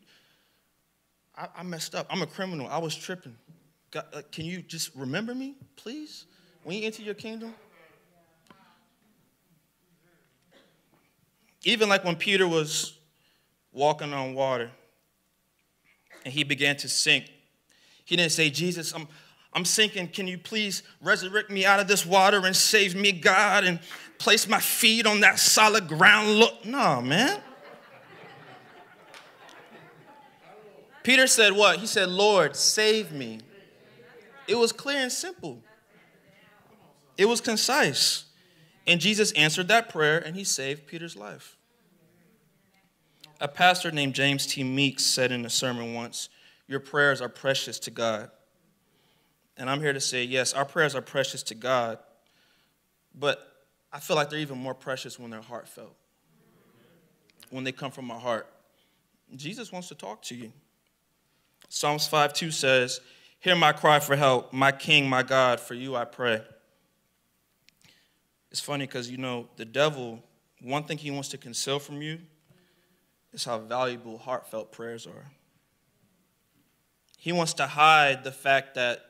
[1.38, 2.08] I, I messed up.
[2.10, 2.65] I'm a criminal.
[2.68, 3.36] I was tripping.
[3.91, 6.26] God, uh, can you just remember me, please?
[6.65, 7.54] when you enter your kingdom?
[11.65, 12.93] Even like when Peter was
[13.73, 14.69] walking on water
[16.23, 17.25] and he began to sink,
[18.06, 19.08] he didn't say, Jesus, I'm,
[19.51, 20.10] I'm sinking.
[20.10, 23.80] Can you please resurrect me out of this water and save me, God, and
[24.19, 26.36] place my feet on that solid ground?
[26.36, 27.41] Look, no, man.
[31.01, 31.80] Peter said, What?
[31.80, 33.39] He said, Lord, save me.
[34.47, 35.63] It was clear and simple.
[37.17, 38.25] It was concise.
[38.88, 41.58] And Jesus answered that prayer and he saved Peter's life.
[43.41, 44.63] A pastor named James T.
[44.63, 46.30] Meeks said in a sermon once,
[46.67, 48.30] Your prayers are precious to God.
[49.58, 52.00] And I'm here to say, yes, our prayers are precious to God,
[53.13, 55.95] but I feel like they're even more precious when they're heartfelt,
[57.50, 58.48] when they come from our heart.
[59.36, 60.52] Jesus wants to talk to you.
[61.69, 63.00] Psalms 5 2 says,
[63.39, 66.41] Hear my cry for help, my King, my God, for you I pray.
[68.56, 70.24] It's funny because, you know, the devil,
[70.62, 72.20] one thing he wants to conceal from you
[73.34, 75.30] is how valuable heartfelt prayers are.
[77.18, 79.02] He wants to hide the fact that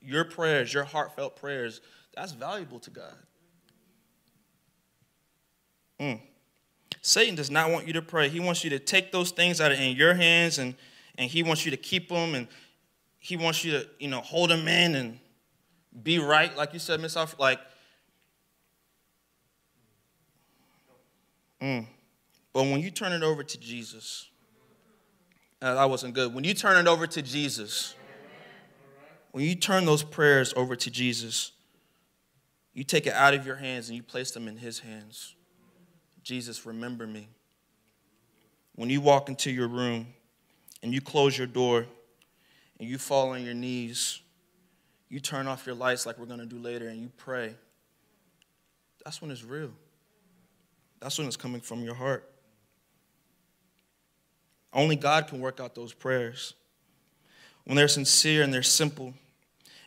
[0.00, 1.80] your prayers, your heartfelt prayers,
[2.14, 3.16] that's valuable to God.
[5.98, 6.20] Mm.
[7.02, 8.28] Satan does not want you to pray.
[8.28, 10.76] He wants you to take those things out of in your hands and,
[11.16, 12.46] and he wants you to keep them and
[13.18, 15.18] he wants you to, you know, hold them in and
[16.00, 17.40] be right, like you said, Miss Alfred.
[17.40, 17.58] Like
[21.62, 21.86] Mm.
[22.52, 24.28] But when you turn it over to Jesus,
[25.60, 26.34] uh, that wasn't good.
[26.34, 27.94] When you turn it over to Jesus,
[29.32, 31.52] when you turn those prayers over to Jesus,
[32.72, 35.34] you take it out of your hands and you place them in His hands.
[36.22, 37.28] Jesus, remember me.
[38.74, 40.06] When you walk into your room
[40.82, 41.86] and you close your door
[42.78, 44.20] and you fall on your knees,
[45.08, 47.54] you turn off your lights like we're going to do later and you pray,
[49.04, 49.72] that's when it's real.
[51.00, 52.30] That's when it's coming from your heart.
[54.72, 56.54] Only God can work out those prayers.
[57.64, 59.14] When they're sincere and they're simple,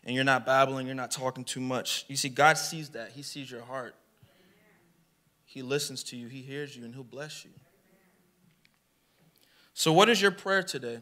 [0.04, 2.06] and you're not babbling, you're not talking too much.
[2.08, 3.12] You see, God sees that.
[3.12, 3.96] He sees your heart.
[5.46, 7.52] He listens to you, He hears you, and He'll bless you.
[9.74, 11.00] So, what is your prayer today?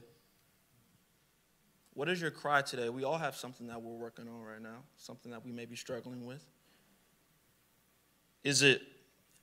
[1.94, 2.90] What is your cry today?
[2.90, 5.76] We all have something that we're working on right now, something that we may be
[5.76, 6.44] struggling with.
[8.44, 8.82] Is it,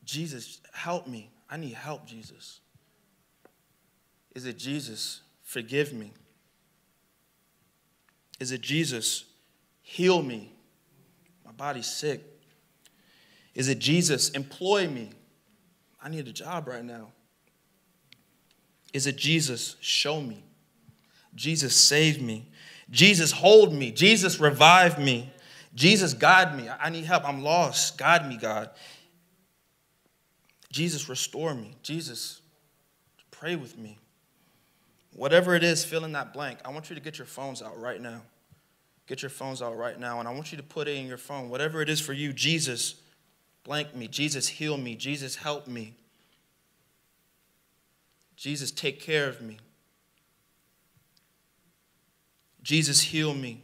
[0.07, 1.31] Jesus, help me?
[1.51, 2.61] I need help, Jesus.
[4.35, 6.13] Is it, Jesus, forgive me?
[8.39, 9.25] Is it, Jesus,
[9.83, 10.53] heal me?
[11.45, 12.23] My body's sick.
[13.55, 15.11] Is it, Jesus, employ me?
[16.03, 17.09] I need a job right now.
[18.93, 20.45] Is it, Jesus, show me?
[21.35, 22.49] Jesus, save me.
[22.91, 23.91] Jesus, hold me.
[23.91, 25.33] Jesus, revive me.
[25.75, 26.69] Jesus, guide me.
[26.69, 27.29] I need help.
[27.29, 27.99] I'm lost.
[27.99, 28.71] Guide me, God.
[30.71, 31.77] Jesus, restore me.
[31.83, 32.41] Jesus,
[33.31, 33.99] pray with me.
[35.15, 36.59] Whatever it is, fill in that blank.
[36.65, 38.23] I want you to get your phones out right now.
[39.07, 41.17] Get your phones out right now, and I want you to put it in your
[41.17, 41.49] phone.
[41.49, 42.97] Whatever it is for you, Jesus,
[43.63, 44.09] blank me.
[44.09, 44.97] Jesus, heal me.
[44.97, 45.95] Jesus, help me.
[48.37, 49.59] Jesus, take care of me.
[52.63, 53.63] Jesus, heal me.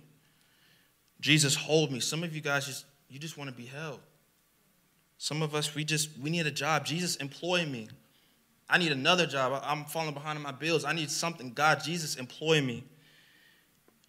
[1.20, 2.00] Jesus, hold me.
[2.00, 4.00] Some of you guys just, you just want to be held.
[5.22, 6.84] Some of us, we just, we need a job.
[6.84, 7.86] Jesus, employ me.
[8.68, 9.62] I need another job.
[9.64, 10.84] I'm falling behind on my bills.
[10.84, 11.52] I need something.
[11.52, 12.82] God, Jesus, employ me.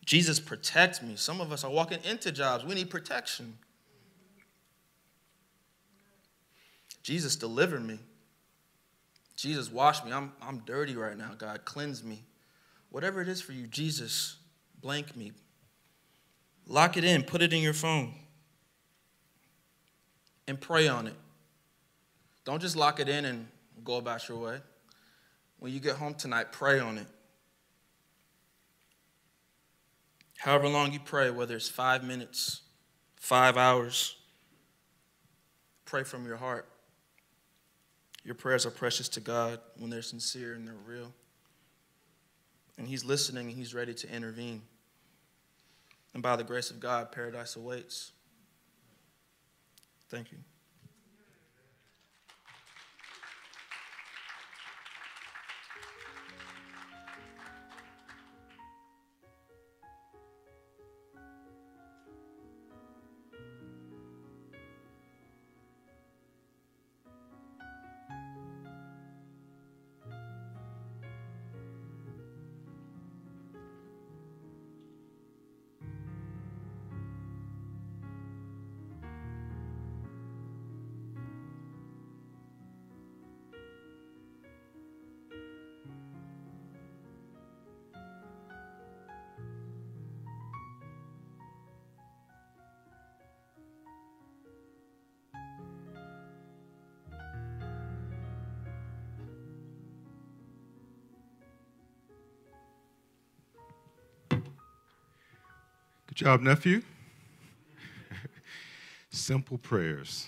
[0.03, 1.15] Jesus, protect me.
[1.15, 2.65] Some of us are walking into jobs.
[2.65, 3.59] We need protection.
[7.03, 7.99] Jesus, deliver me.
[9.35, 10.11] Jesus, wash me.
[10.11, 11.33] I'm, I'm dirty right now.
[11.37, 12.23] God, cleanse me.
[12.89, 14.37] Whatever it is for you, Jesus,
[14.81, 15.31] blank me.
[16.65, 18.15] Lock it in, put it in your phone,
[20.47, 21.15] and pray on it.
[22.45, 23.47] Don't just lock it in and
[23.83, 24.59] go about your way.
[25.59, 27.07] When you get home tonight, pray on it.
[30.37, 32.61] However long you pray, whether it's five minutes,
[33.15, 34.17] five hours,
[35.85, 36.67] pray from your heart.
[38.25, 41.13] Your prayers are precious to God when they're sincere and they're real.
[42.77, 44.63] And He's listening and He's ready to intervene.
[46.13, 48.11] And by the grace of God, paradise awaits.
[50.13, 50.52] Thank you.
[106.13, 106.83] Good job, nephew.
[109.09, 110.27] Simple prayers.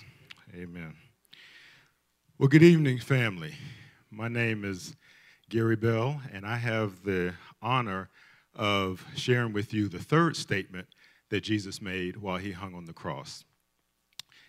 [0.52, 0.94] Amen.
[2.38, 3.54] Well, good evening, family.
[4.10, 4.96] My name is
[5.48, 8.08] Gary Bell, and I have the honor
[8.56, 10.88] of sharing with you the third statement
[11.30, 13.44] that Jesus made while he hung on the cross.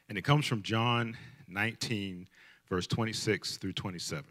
[0.09, 1.15] And it comes from John
[1.47, 2.27] 19,
[2.67, 4.25] verse 26 through 27.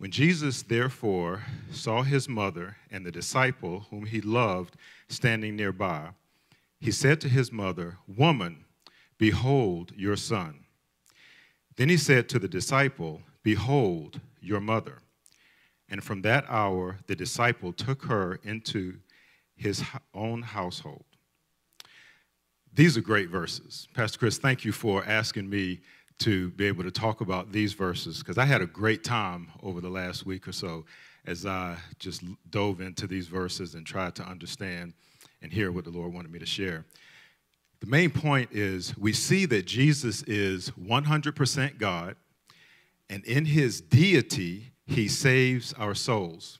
[0.00, 4.76] When Jesus, therefore, saw his mother and the disciple whom he loved
[5.10, 6.12] standing nearby,
[6.80, 8.64] he said to his mother, Woman,
[9.18, 10.64] behold your son.
[11.76, 15.00] Then he said to the disciple, Behold your mother.
[15.90, 19.00] And from that hour, the disciple took her into
[19.54, 19.84] his
[20.14, 21.04] own household.
[22.72, 23.86] These are great verses.
[23.92, 25.80] Pastor Chris, thank you for asking me
[26.20, 29.80] to be able to talk about these verses because I had a great time over
[29.80, 30.84] the last week or so
[31.26, 34.94] as I just dove into these verses and tried to understand
[35.42, 36.84] and hear what the Lord wanted me to share.
[37.80, 42.16] The main point is we see that Jesus is 100% God,
[43.08, 46.58] and in his deity, he saves our souls.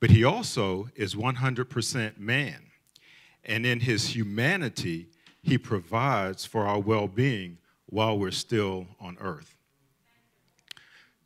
[0.00, 2.66] But he also is 100% man,
[3.44, 5.08] and in his humanity,
[5.42, 7.58] he provides for our well being
[7.92, 9.54] while we're still on earth.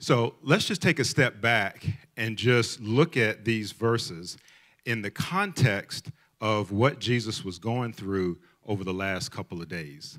[0.00, 1.86] So let's just take a step back
[2.16, 4.36] and just look at these verses
[4.84, 6.10] in the context
[6.40, 10.18] of what Jesus was going through over the last couple of days.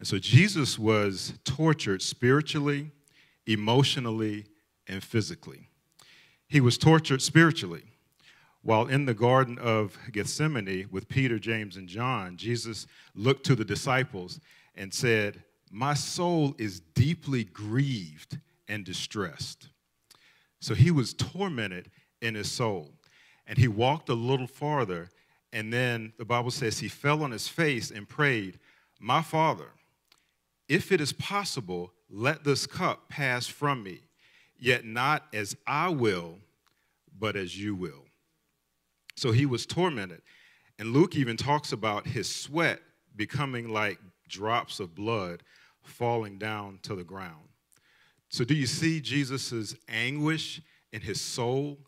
[0.00, 2.90] And so Jesus was tortured spiritually,
[3.46, 4.46] emotionally,
[4.88, 5.68] and physically.
[6.48, 7.84] He was tortured spiritually.
[8.62, 13.64] While in the Garden of Gethsemane with Peter, James, and John, Jesus looked to the
[13.64, 14.40] disciples
[14.74, 18.38] and said, My soul is deeply grieved
[18.68, 19.68] and distressed.
[20.60, 21.90] So he was tormented
[22.20, 22.94] in his soul.
[23.46, 25.08] And he walked a little farther,
[25.52, 28.58] and then the Bible says he fell on his face and prayed,
[29.00, 29.70] My father,
[30.68, 34.00] if it is possible, let this cup pass from me,
[34.58, 36.38] yet not as I will,
[37.18, 38.04] but as you will.
[39.16, 40.20] So he was tormented.
[40.78, 42.80] And Luke even talks about his sweat
[43.16, 43.98] becoming like
[44.28, 45.42] drops of blood
[45.88, 47.48] falling down to the ground.
[48.30, 50.60] So, do you see Jesus' anguish
[50.92, 51.78] in his soul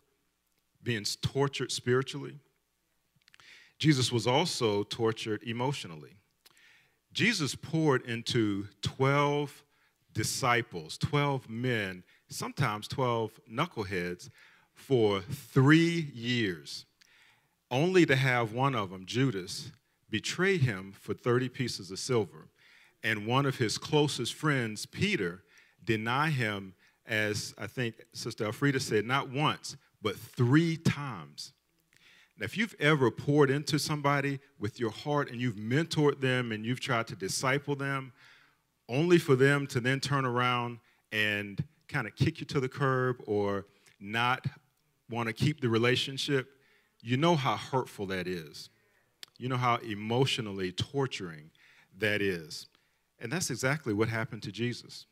[0.83, 2.39] being tortured spiritually?
[3.77, 6.13] Jesus was also tortured emotionally.
[7.13, 9.63] Jesus poured into 12
[10.13, 14.29] disciples, 12 men, sometimes 12 knuckleheads,
[14.73, 16.85] for three years,
[17.69, 19.71] only to have one of them, Judas,
[20.09, 22.47] betray him for 30 pieces of silver,
[23.03, 25.43] and one of his closest friends, Peter,
[25.83, 26.73] deny him,
[27.05, 31.53] as I think Sister Elfrida said, not once, but three times.
[32.37, 36.65] Now, if you've ever poured into somebody with your heart and you've mentored them and
[36.65, 38.13] you've tried to disciple them,
[38.89, 40.79] only for them to then turn around
[41.11, 43.65] and kind of kick you to the curb or
[43.99, 44.45] not
[45.09, 46.49] want to keep the relationship,
[47.01, 48.69] you know how hurtful that is.
[49.37, 51.51] You know how emotionally torturing
[51.99, 52.67] that is.
[53.21, 55.05] And that's exactly what happened to Jesus.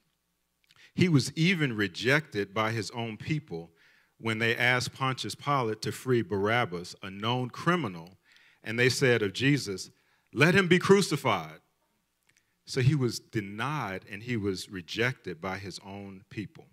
[0.95, 3.69] He was even rejected by his own people
[4.19, 8.17] when they asked Pontius Pilate to free Barabbas, a known criminal,
[8.63, 9.91] and they said of Jesus,
[10.33, 11.59] Let him be crucified.
[12.65, 16.65] So he was denied and he was rejected by his own people.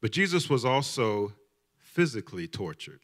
[0.00, 1.32] But Jesus was also
[1.78, 3.00] physically tortured.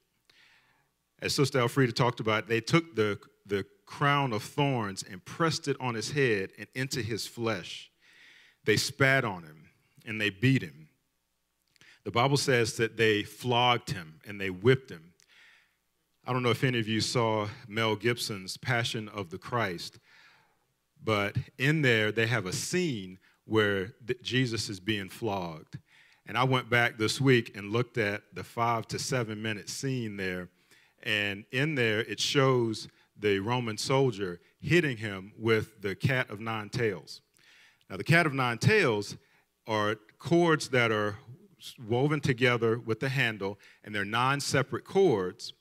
[1.21, 5.77] As Sister Elfrida talked about, they took the, the crown of thorns and pressed it
[5.81, 7.91] on his head and into his flesh.
[8.65, 9.69] They spat on him
[10.07, 10.89] and they beat him.
[12.05, 15.13] The Bible says that they flogged him and they whipped him.
[16.25, 19.99] I don't know if any of you saw Mel Gibson's Passion of the Christ,
[21.03, 25.79] but in there they have a scene where Jesus is being flogged.
[26.27, 30.17] And I went back this week and looked at the five to seven minute scene
[30.17, 30.49] there.
[31.03, 32.87] And in there, it shows
[33.21, 37.21] the Roman soldier hitting him with the cat of nine tails.
[37.89, 39.17] Now, the cat of nine tails
[39.67, 41.19] are cords that are
[41.89, 45.53] woven together with the handle, and they're nine separate cords.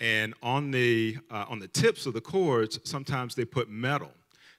[0.00, 4.12] And on the, uh, on the tips of the cords, sometimes they put metal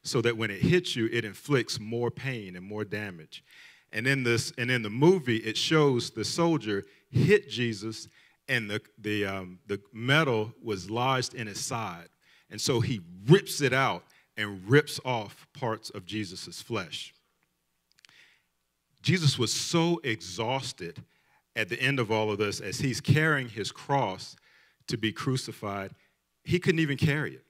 [0.03, 3.43] so that when it hits you, it inflicts more pain and more damage.
[3.91, 8.07] And in, this, and in the movie, it shows the soldier hit Jesus,
[8.47, 12.09] and the, the, um, the metal was lodged in his side.
[12.49, 14.03] And so he rips it out
[14.35, 17.13] and rips off parts of Jesus' flesh.
[19.01, 21.03] Jesus was so exhausted
[21.55, 24.35] at the end of all of this as he's carrying his cross
[24.87, 25.91] to be crucified,
[26.43, 27.45] he couldn't even carry it.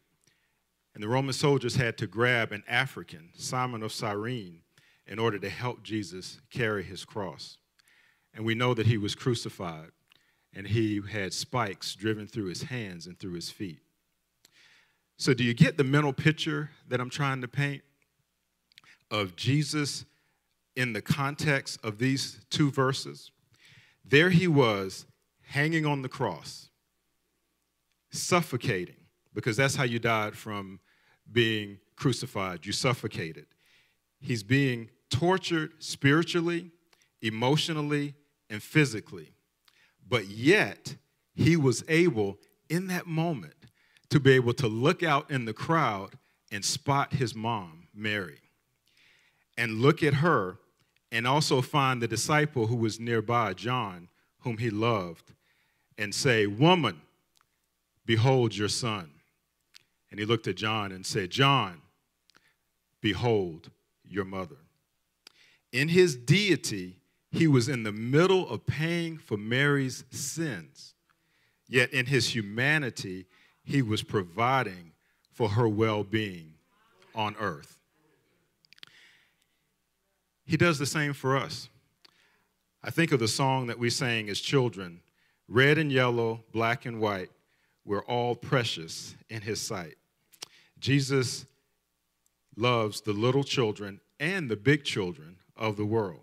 [0.93, 4.61] And the Roman soldiers had to grab an African, Simon of Cyrene,
[5.07, 7.57] in order to help Jesus carry his cross.
[8.33, 9.91] And we know that he was crucified
[10.53, 13.79] and he had spikes driven through his hands and through his feet.
[15.19, 17.81] So, do you get the mental picture that I'm trying to paint
[19.11, 20.05] of Jesus
[20.77, 23.29] in the context of these two verses,
[24.05, 25.05] there he was
[25.41, 26.69] hanging on the cross,
[28.11, 28.95] suffocating,
[29.33, 30.79] because that's how you died from
[31.29, 32.65] being crucified.
[32.65, 33.47] You suffocated.
[34.21, 36.71] He's being tortured spiritually,
[37.21, 38.15] emotionally,
[38.49, 39.33] and physically.
[40.07, 40.95] But yet,
[41.35, 42.37] he was able
[42.69, 43.55] in that moment
[44.09, 46.17] to be able to look out in the crowd
[46.51, 48.39] and spot his mom, Mary,
[49.57, 50.57] and look at her
[51.11, 54.09] and also find the disciple who was nearby, John,
[54.41, 55.33] whom he loved,
[55.97, 57.01] and say, Woman,
[58.05, 59.11] behold your son.
[60.11, 61.81] And he looked at John and said, John,
[63.01, 63.69] behold
[64.03, 64.57] your mother.
[65.71, 66.97] In his deity,
[67.31, 70.95] he was in the middle of paying for Mary's sins.
[71.67, 73.27] Yet in his humanity,
[73.69, 74.93] he was providing
[75.31, 76.55] for her well being
[77.13, 77.77] on earth.
[80.43, 81.69] He does the same for us.
[82.83, 85.01] I think of the song that we sang as children
[85.47, 87.29] red and yellow, black and white,
[87.85, 89.95] we're all precious in His sight.
[90.79, 91.45] Jesus
[92.55, 96.21] loves the little children and the big children of the world.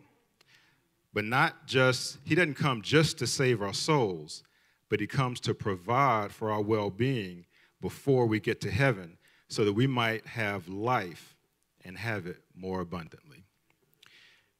[1.14, 4.42] But not just, He doesn't come just to save our souls,
[4.88, 7.46] but He comes to provide for our well being
[7.80, 9.18] before we get to heaven
[9.48, 11.36] so that we might have life
[11.84, 13.44] and have it more abundantly.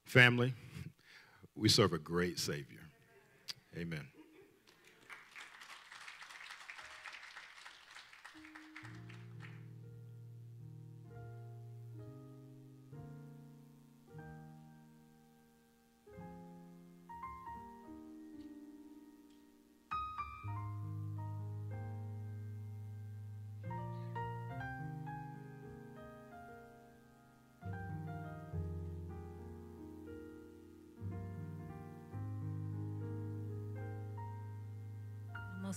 [0.04, 0.54] Family,
[1.56, 2.80] we serve a great Savior.
[3.76, 4.06] Amen.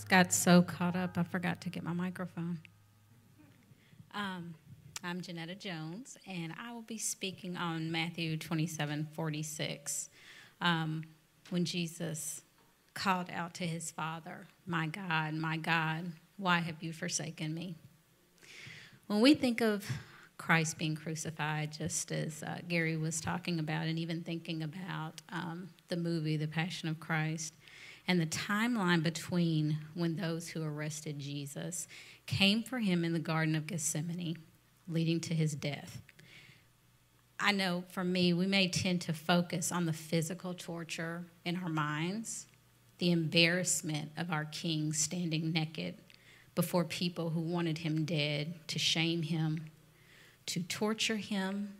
[0.09, 2.59] Got so caught up, I forgot to get my microphone.
[4.13, 4.55] Um,
[5.03, 10.09] I'm Janetta Jones, and I will be speaking on Matthew 27 46.
[10.61, 11.03] Um,
[11.51, 12.41] when Jesus
[12.95, 17.75] called out to his Father, My God, my God, why have you forsaken me?
[19.07, 19.85] When we think of
[20.37, 25.69] Christ being crucified, just as uh, Gary was talking about, and even thinking about um,
[25.87, 27.53] the movie, The Passion of Christ,
[28.09, 31.87] and the timeline between when those who arrested Jesus
[32.25, 34.39] came for him in the Garden of Gethsemane,
[34.87, 36.01] leading to his death.
[37.39, 41.69] I know for me, we may tend to focus on the physical torture in our
[41.69, 42.47] minds,
[42.97, 45.93] the embarrassment of our king standing naked
[46.55, 49.67] before people who wanted him dead, to shame him,
[50.47, 51.75] to torture him,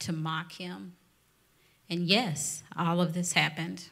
[0.00, 0.94] to mock him.
[1.88, 3.84] And yes, all of this happened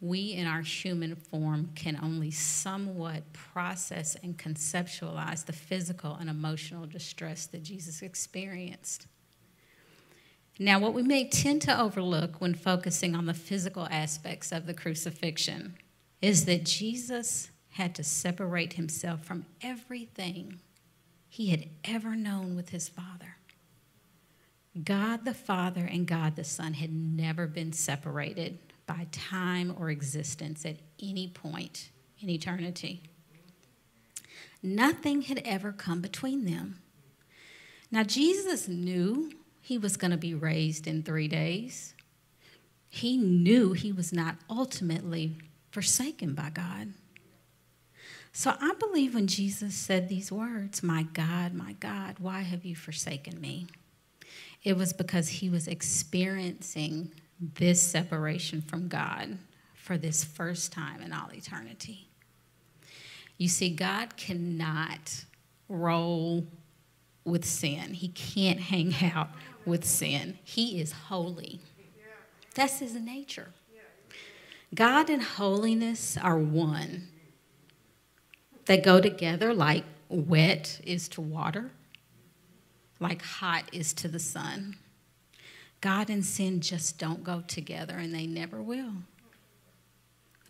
[0.00, 6.86] we in our human form can only somewhat process and conceptualize the physical and emotional
[6.86, 9.06] distress that Jesus experienced.
[10.58, 14.74] Now, what we may tend to overlook when focusing on the physical aspects of the
[14.74, 15.76] crucifixion
[16.22, 20.60] is that Jesus had to separate himself from everything
[21.28, 23.36] he had ever known with his Father.
[24.82, 30.64] God the Father and God the Son had never been separated by time or existence
[30.64, 33.02] at any point in eternity.
[34.62, 36.80] Nothing had ever come between them.
[37.90, 39.30] Now, Jesus knew
[39.60, 41.94] he was going to be raised in three days.
[42.88, 45.38] He knew he was not ultimately
[45.70, 46.94] forsaken by God.
[48.32, 52.74] So I believe when Jesus said these words, My God, my God, why have you
[52.74, 53.66] forsaken me?
[54.64, 57.12] It was because he was experiencing
[57.54, 59.38] this separation from God
[59.74, 62.08] for this first time in all eternity.
[63.36, 65.24] You see, God cannot
[65.68, 66.46] roll
[67.24, 69.30] with sin, He can't hang out
[69.64, 70.38] with sin.
[70.44, 71.60] He is holy.
[72.54, 73.48] That's His nature.
[74.74, 77.08] God and holiness are one.
[78.66, 81.70] They go together like wet is to water,
[82.98, 84.76] like hot is to the sun.
[85.84, 88.94] God and sin just don't go together, and they never will.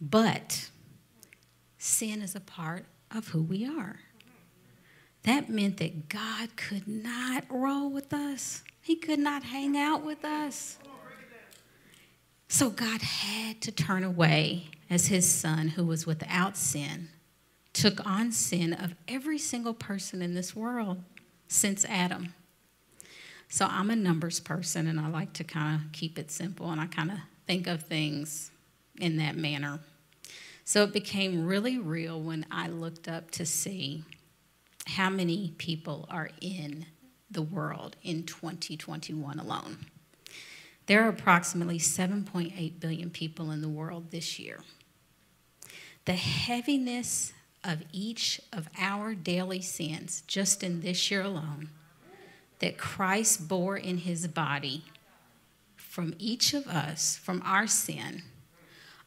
[0.00, 0.70] But
[1.76, 3.98] sin is a part of who we are.
[5.24, 10.24] That meant that God could not roll with us, He could not hang out with
[10.24, 10.78] us.
[12.46, 17.08] So God had to turn away as His Son, who was without sin,
[17.72, 21.02] took on sin of every single person in this world
[21.48, 22.34] since Adam.
[23.54, 26.80] So I'm a numbers person and I like to kind of keep it simple and
[26.80, 28.50] I kind of think of things
[28.98, 29.78] in that manner.
[30.64, 34.02] So it became really real when I looked up to see
[34.88, 36.86] how many people are in
[37.30, 39.86] the world in 2021 alone.
[40.86, 44.64] There are approximately 7.8 billion people in the world this year.
[46.06, 47.32] The heaviness
[47.62, 51.68] of each of our daily sins, just in this year alone,
[52.64, 54.84] that Christ bore in his body
[55.76, 58.22] from each of us, from our sin,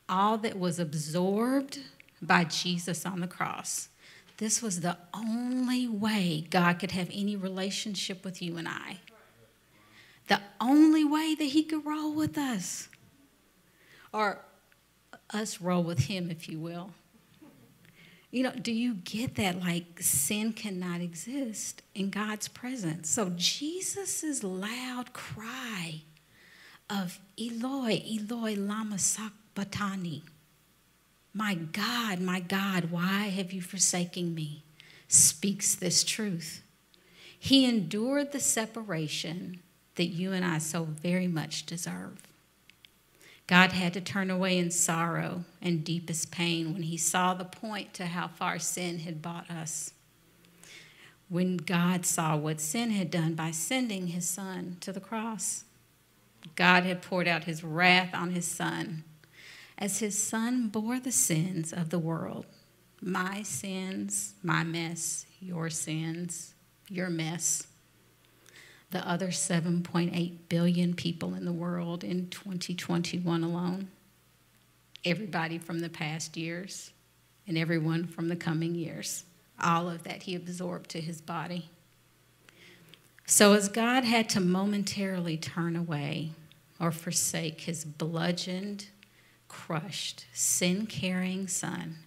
[0.07, 1.79] all that was absorbed
[2.21, 3.89] by Jesus on the cross.
[4.37, 8.99] This was the only way God could have any relationship with you and I.
[10.27, 12.89] The only way that He could roll with us,
[14.13, 14.45] or
[15.31, 16.91] us roll with Him, if you will.
[18.29, 19.59] You know, do you get that?
[19.59, 23.09] Like, sin cannot exist in God's presence.
[23.09, 26.01] So, Jesus' loud cry
[26.89, 30.23] of Eloi, Eloi, Lama Sabachthani,
[31.33, 34.63] my God, my God, why have you forsaken me?
[35.07, 36.63] speaks this truth.
[37.39, 39.61] He endured the separation
[39.95, 42.26] that you and I so very much deserve.
[43.47, 47.93] God had to turn away in sorrow and deepest pain when he saw the point
[47.95, 49.93] to how far sin had brought us.
[51.29, 55.63] When God saw what sin had done by sending his son to the cross,
[56.55, 59.03] God had poured out his wrath on his son
[59.77, 62.45] as his son bore the sins of the world
[62.99, 66.55] my sins, my mess, your sins,
[66.89, 67.67] your mess.
[68.91, 73.89] The other 7.8 billion people in the world in 2021 alone.
[75.03, 76.91] Everybody from the past years
[77.47, 79.25] and everyone from the coming years.
[79.61, 81.69] All of that he absorbed to his body.
[83.25, 86.31] So, as God had to momentarily turn away
[86.79, 88.85] or forsake his bludgeoned,
[89.47, 91.97] crushed, sin carrying son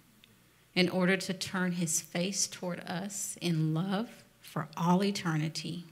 [0.73, 5.85] in order to turn his face toward us in love for all eternity.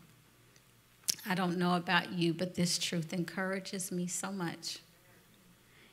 [1.28, 4.80] I don't know about you, but this truth encourages me so much.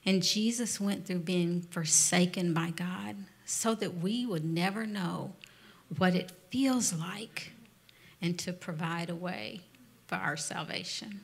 [0.05, 5.33] And Jesus went through being forsaken by God so that we would never know
[5.99, 7.53] what it feels like
[8.23, 9.61] and to provide a way
[10.07, 11.21] for our salvation.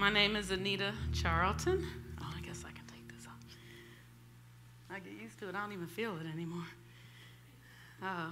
[0.00, 1.86] My name is Anita Charlton.
[2.22, 3.36] Oh, I guess I can take this off.
[4.88, 5.54] I get used to it.
[5.54, 6.64] I don't even feel it anymore.
[8.02, 8.30] Uh,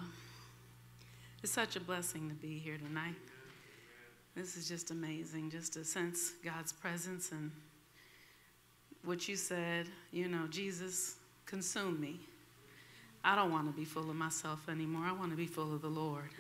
[1.43, 3.17] it's such a blessing to be here tonight.
[4.35, 7.51] This is just amazing, just to sense God's presence and
[9.05, 12.19] what you said, you know, Jesus, consume me.
[13.23, 15.05] I don't want to be full of myself anymore.
[15.05, 16.31] I want to be full of the Lord.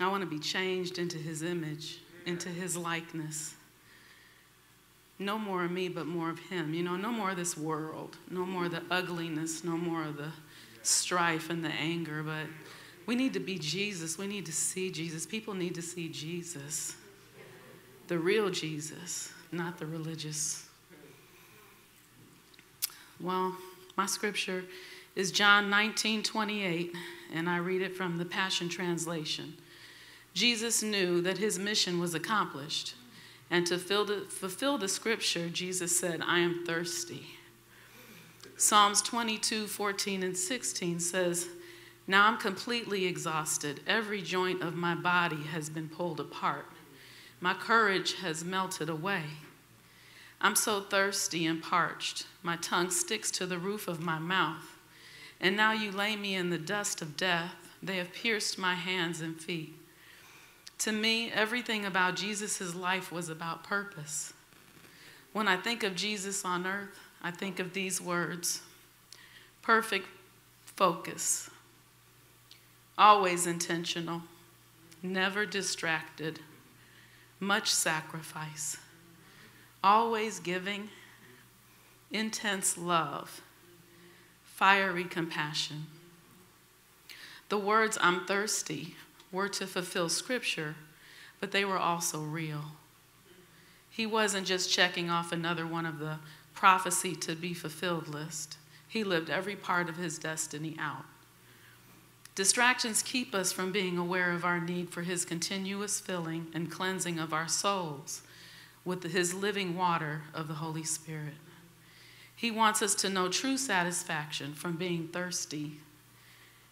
[0.00, 3.54] I want to be changed into his image, into his likeness
[5.20, 6.72] no more of me, but more of him.
[6.72, 10.16] You know, no more of this world, no more of the ugliness, no more of
[10.16, 10.30] the
[10.82, 12.46] strife and the anger, but
[13.04, 14.16] we need to be Jesus.
[14.16, 15.26] We need to see Jesus.
[15.26, 16.96] People need to see Jesus,
[18.08, 20.66] the real Jesus, not the religious.
[23.20, 23.54] Well,
[23.96, 24.64] my scripture
[25.16, 26.94] is John 19 28,
[27.34, 29.52] and I read it from the Passion Translation.
[30.32, 32.94] Jesus knew that his mission was accomplished
[33.50, 37.36] and to fulfill the scripture, Jesus said, I am thirsty.
[38.56, 41.48] Psalms 22, 14, and 16 says,
[42.06, 43.80] Now I'm completely exhausted.
[43.86, 46.66] Every joint of my body has been pulled apart.
[47.40, 49.22] My courage has melted away.
[50.40, 52.26] I'm so thirsty and parched.
[52.42, 54.78] My tongue sticks to the roof of my mouth.
[55.40, 57.54] And now you lay me in the dust of death.
[57.82, 59.74] They have pierced my hands and feet.
[60.80, 64.32] To me, everything about Jesus' life was about purpose.
[65.34, 68.62] When I think of Jesus on earth, I think of these words
[69.60, 70.06] perfect
[70.64, 71.50] focus,
[72.96, 74.22] always intentional,
[75.02, 76.40] never distracted,
[77.38, 78.78] much sacrifice,
[79.84, 80.88] always giving,
[82.10, 83.42] intense love,
[84.44, 85.88] fiery compassion.
[87.50, 88.94] The words, I'm thirsty,
[89.32, 90.74] were to fulfill Scripture,
[91.40, 92.72] but they were also real.
[93.88, 96.18] He wasn't just checking off another one of the
[96.54, 98.56] prophecy to be fulfilled list.
[98.86, 101.04] He lived every part of his destiny out.
[102.34, 107.18] Distractions keep us from being aware of our need for his continuous filling and cleansing
[107.18, 108.22] of our souls
[108.84, 111.34] with his living water of the Holy Spirit.
[112.34, 115.80] He wants us to know true satisfaction from being thirsty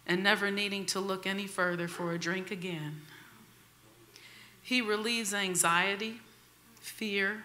[0.09, 3.01] and never needing to look any further for a drink again.
[4.61, 6.19] He relieves anxiety,
[6.81, 7.43] fear,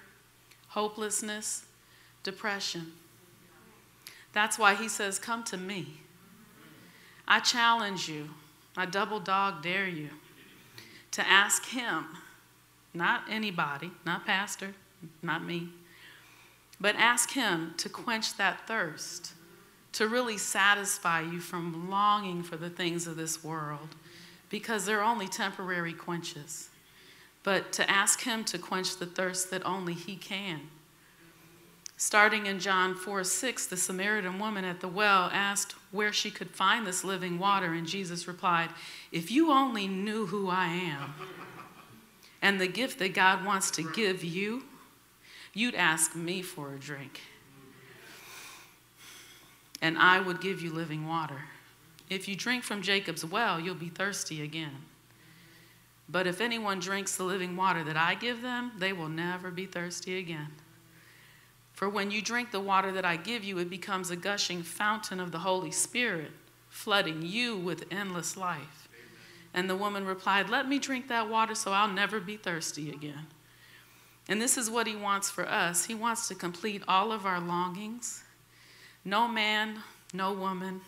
[0.68, 1.66] hopelessness,
[2.22, 2.92] depression.
[4.32, 6.00] That's why he says, Come to me.
[7.28, 8.30] I challenge you,
[8.76, 10.10] I double dog dare you
[11.12, 12.06] to ask him,
[12.92, 14.74] not anybody, not pastor,
[15.22, 15.68] not me,
[16.80, 19.34] but ask him to quench that thirst
[19.94, 23.94] to really satisfy you from longing for the things of this world
[24.50, 26.68] because they're only temporary quenches.
[27.44, 30.62] But to ask Him to quench the thirst that only He can.
[31.96, 36.50] Starting in John 4 6, the Samaritan woman at the well asked where she could
[36.50, 38.70] find this living water, and Jesus replied,
[39.12, 41.14] If you only knew who I am
[42.42, 44.64] and the gift that God wants to give you,
[45.52, 47.20] you'd ask me for a drink
[49.84, 51.42] and I would give you living water.
[52.08, 54.76] If you drink from Jacob's well, you'll be thirsty again.
[56.08, 59.66] But if anyone drinks the living water that I give them, they will never be
[59.66, 60.52] thirsty again.
[61.74, 65.20] For when you drink the water that I give you, it becomes a gushing fountain
[65.20, 66.30] of the Holy Spirit,
[66.70, 68.88] flooding you with endless life.
[69.52, 73.26] And the woman replied, Let me drink that water so I'll never be thirsty again.
[74.30, 75.84] And this is what he wants for us.
[75.84, 78.23] He wants to complete all of our longings
[79.04, 79.80] No man,
[80.12, 80.80] no woman,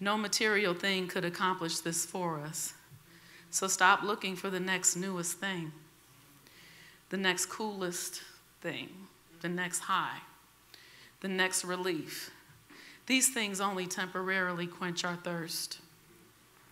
[0.00, 2.74] no material thing could accomplish this for us.
[3.50, 5.72] So stop looking for the next newest thing,
[7.08, 8.22] the next coolest
[8.60, 8.88] thing,
[9.40, 10.18] the next high,
[11.20, 12.30] the next relief.
[13.06, 15.78] These things only temporarily quench our thirst.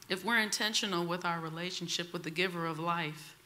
[0.08, 3.36] If we're intentional with our relationship with the giver of life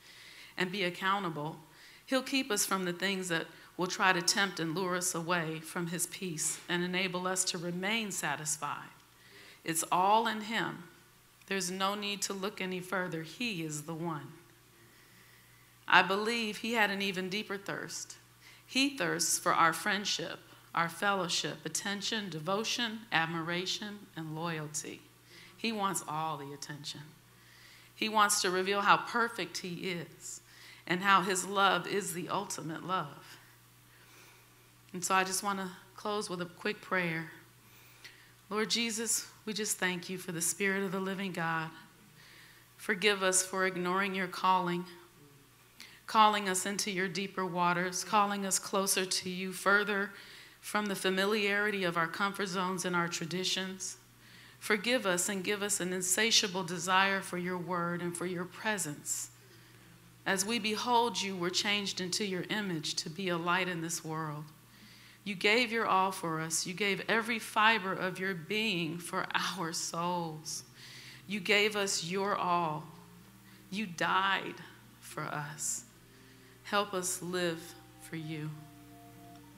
[0.59, 1.57] and be accountable,
[2.05, 3.47] He'll keep us from the things that
[3.81, 7.57] will try to tempt and lure us away from His peace and enable us to
[7.57, 8.91] remain satisfied.
[9.65, 10.83] It's all in Him.
[11.47, 13.23] There's no need to look any further.
[13.23, 14.35] He is the one.
[15.89, 18.17] I believe He had an even deeper thirst.
[18.67, 20.41] He thirsts for our friendship,
[20.75, 25.01] our fellowship, attention, devotion, admiration, and loyalty.
[25.57, 27.01] He wants all the attention.
[27.95, 30.43] He wants to reveal how perfect He is
[30.87, 33.20] and how His love is the ultimate love.
[34.93, 37.31] And so I just want to close with a quick prayer.
[38.49, 41.71] Lord Jesus, we just thank you for the Spirit of the living God.
[42.77, 44.85] Forgive us for ignoring your calling,
[46.07, 50.11] calling us into your deeper waters, calling us closer to you, further
[50.61, 53.99] from the familiarity of our comfort zones and our traditions.
[54.59, 59.31] Forgive us and give us an insatiable desire for your word and for your presence.
[60.27, 64.05] As we behold you, we're changed into your image to be a light in this
[64.05, 64.45] world.
[65.25, 66.67] You gave your all for us.
[66.67, 69.27] You gave every fiber of your being for
[69.59, 70.65] our souls.
[71.27, 72.85] You gave us your all.
[73.71, 74.57] You died
[75.01, 75.85] for us.
[76.65, 78.51] Help us live for you.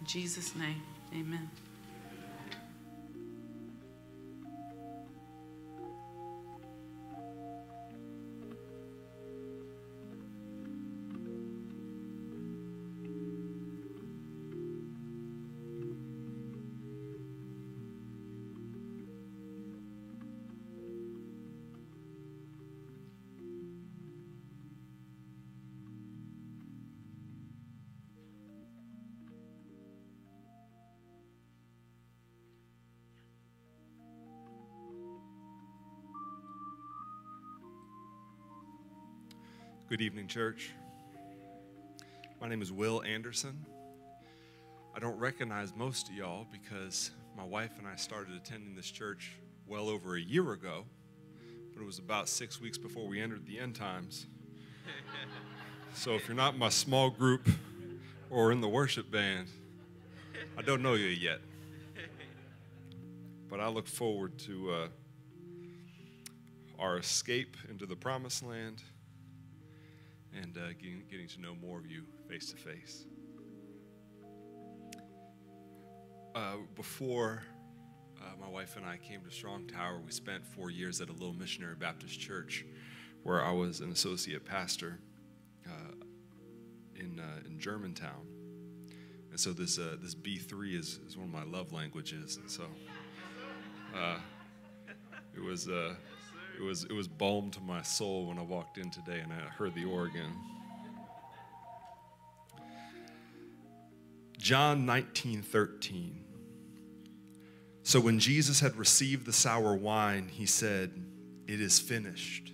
[0.01, 0.83] In Jesus' name,
[1.15, 1.49] amen.
[39.93, 40.71] Good evening, church.
[42.41, 43.67] My name is Will Anderson.
[44.97, 49.33] I don't recognize most of y'all because my wife and I started attending this church
[49.67, 50.87] well over a year ago,
[51.75, 54.25] but it was about six weeks before we entered the end times.
[55.95, 57.47] So if you're not in my small group
[58.31, 59.49] or in the worship band,
[60.57, 61.41] I don't know you yet.
[63.51, 64.89] But I look forward to uh,
[66.79, 68.83] our escape into the promised land
[70.35, 73.07] and uh, getting, getting to know more of you face to face.
[76.35, 77.43] Uh, before
[78.19, 81.13] uh, my wife and I came to Strong Tower, we spent four years at a
[81.13, 82.65] little missionary Baptist church
[83.23, 84.99] where I was an associate pastor
[85.67, 85.95] uh,
[86.97, 88.27] in, uh, in Germantown.
[89.31, 92.37] And so this, uh, this B3 is, is one of my love languages.
[92.37, 92.65] And so
[95.35, 95.69] it was
[96.63, 99.75] was it was balm to my soul when I walked in today and I heard
[99.75, 100.33] the organ.
[104.39, 106.25] John 19, 13.
[107.85, 110.91] So when Jesus had received the sour wine, he said,
[111.47, 112.53] It is finished.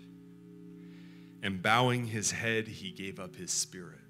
[1.43, 4.01] And bowing his head, he gave up his spirit.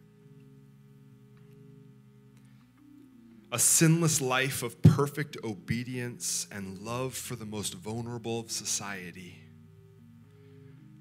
[3.50, 9.47] A sinless life of perfect obedience and love for the most vulnerable of society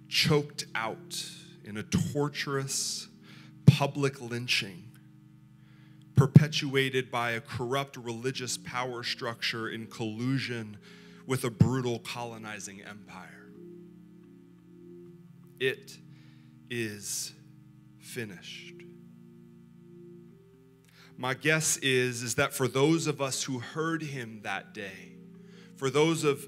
[0.09, 1.31] choked out
[1.63, 3.07] in a torturous
[3.65, 4.83] public lynching
[6.15, 10.77] perpetuated by a corrupt religious power structure in collusion
[11.27, 13.51] with a brutal colonizing empire.
[15.59, 15.97] It
[16.69, 17.33] is
[17.99, 18.73] finished.
[21.17, 25.13] My guess is, is that for those of us who heard him that day,
[25.75, 26.47] for those of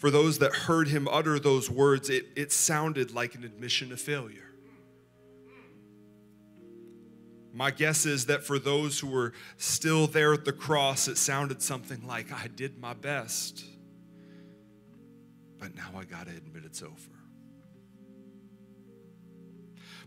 [0.00, 4.00] for those that heard him utter those words, it, it sounded like an admission of
[4.00, 4.50] failure.
[7.52, 11.60] My guess is that for those who were still there at the cross, it sounded
[11.60, 13.62] something like, I did my best,
[15.58, 17.19] but now I got to admit it's over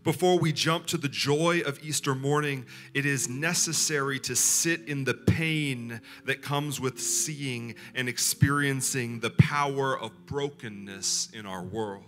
[0.04, 5.04] before we jump to the joy of Easter morning, it is necessary to sit in
[5.04, 12.04] the pain that comes with seeing and experiencing the power of brokenness in our world.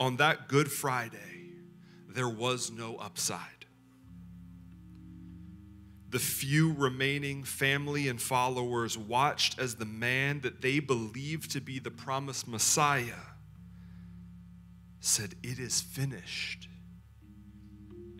[0.00, 1.52] On that Good Friday,
[2.08, 3.40] there was no upside.
[6.08, 11.78] The few remaining family and followers watched as the man that they believed to be
[11.78, 13.35] the promised Messiah
[15.06, 16.68] said, It is finished,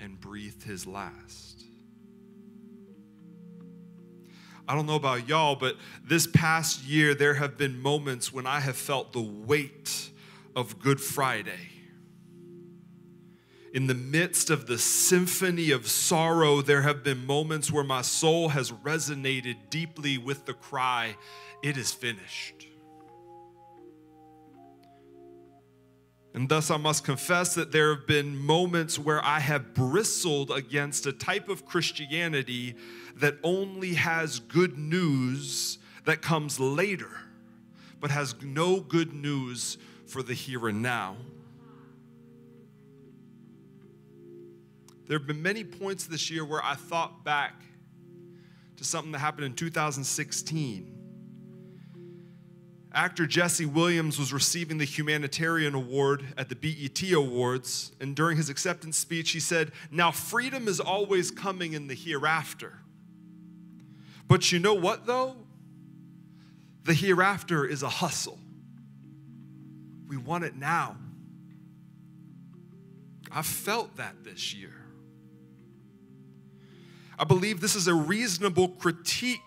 [0.00, 1.64] and breathed his last.
[4.68, 8.60] I don't know about y'all, but this past year, there have been moments when I
[8.60, 10.10] have felt the weight
[10.56, 11.70] of Good Friday.
[13.72, 18.48] In the midst of the symphony of sorrow, there have been moments where my soul
[18.48, 21.16] has resonated deeply with the cry,
[21.62, 22.66] It is finished.
[26.36, 31.06] And thus, I must confess that there have been moments where I have bristled against
[31.06, 32.74] a type of Christianity
[33.16, 37.08] that only has good news that comes later,
[38.00, 41.16] but has no good news for the here and now.
[45.08, 47.62] There have been many points this year where I thought back
[48.76, 50.95] to something that happened in 2016
[52.96, 58.48] actor Jesse Williams was receiving the humanitarian award at the BET Awards, and during his
[58.48, 62.78] acceptance speech, he said, Now freedom is always coming in the hereafter.
[64.26, 65.36] But you know what, though?
[66.84, 68.38] The hereafter is a hustle.
[70.08, 70.96] We want it now.
[73.30, 74.72] I felt that this year.
[77.18, 79.40] I believe this is a reasonable critique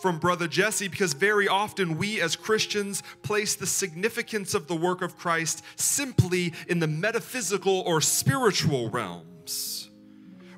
[0.00, 5.02] from Brother Jesse because very often we as Christians place the significance of the work
[5.02, 9.90] of Christ simply in the metaphysical or spiritual realms.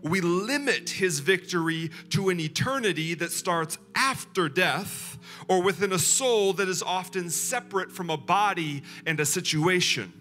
[0.03, 5.19] We limit his victory to an eternity that starts after death
[5.49, 10.13] or within a soul that is often separate from a body and a situation.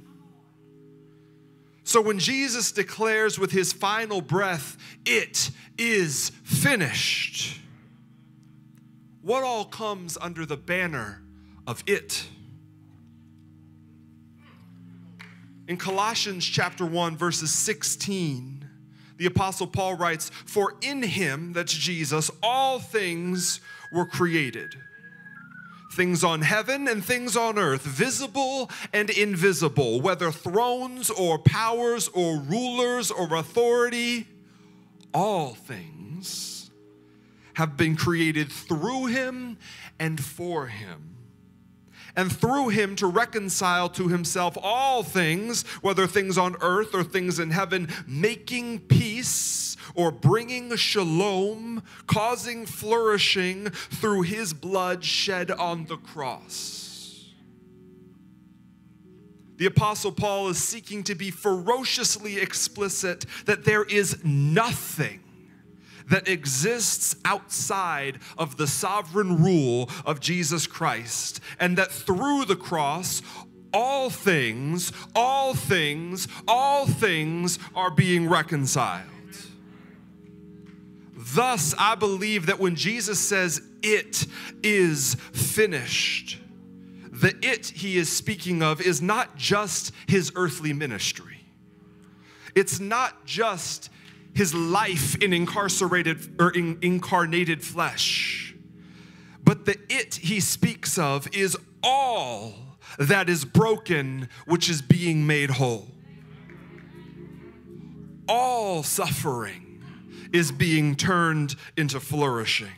[1.83, 7.59] So when Jesus declares with his final breath, it is finished
[9.21, 11.21] what all comes under the banner
[11.67, 12.27] of it?
[15.67, 18.67] In Colossians chapter 1 verses 16,
[19.17, 23.59] the apostle Paul writes, "For in him, that's Jesus, all things
[23.91, 24.75] were created."
[25.91, 32.39] Things on heaven and things on earth, visible and invisible, whether thrones or powers or
[32.39, 34.27] rulers or authority,
[35.13, 36.48] all things
[37.59, 39.57] have been created through him
[39.99, 41.17] and for him.
[42.15, 47.37] And through him to reconcile to himself all things, whether things on earth or things
[47.37, 55.97] in heaven, making peace or bringing shalom, causing flourishing through his blood shed on the
[55.97, 57.27] cross.
[59.57, 65.19] The Apostle Paul is seeking to be ferociously explicit that there is nothing
[66.09, 73.21] that exists outside of the sovereign rule of Jesus Christ, and that through the cross,
[73.73, 79.05] all things, all things, all things are being reconciled.
[81.15, 84.25] Thus, I believe that when Jesus says, It
[84.63, 86.39] is finished,
[87.11, 91.45] the it he is speaking of is not just his earthly ministry.
[92.55, 93.89] It's not just
[94.39, 98.55] his life in incarcerated or in incarnated flesh.
[99.43, 102.53] But the it he speaks of is all
[102.97, 105.89] that is broken, which is being made whole.
[108.29, 109.83] All suffering
[110.31, 112.71] is being turned into flourishing.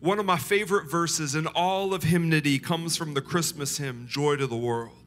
[0.00, 4.36] One of my favorite verses in all of hymnody comes from the Christmas hymn, Joy
[4.36, 5.01] to the World.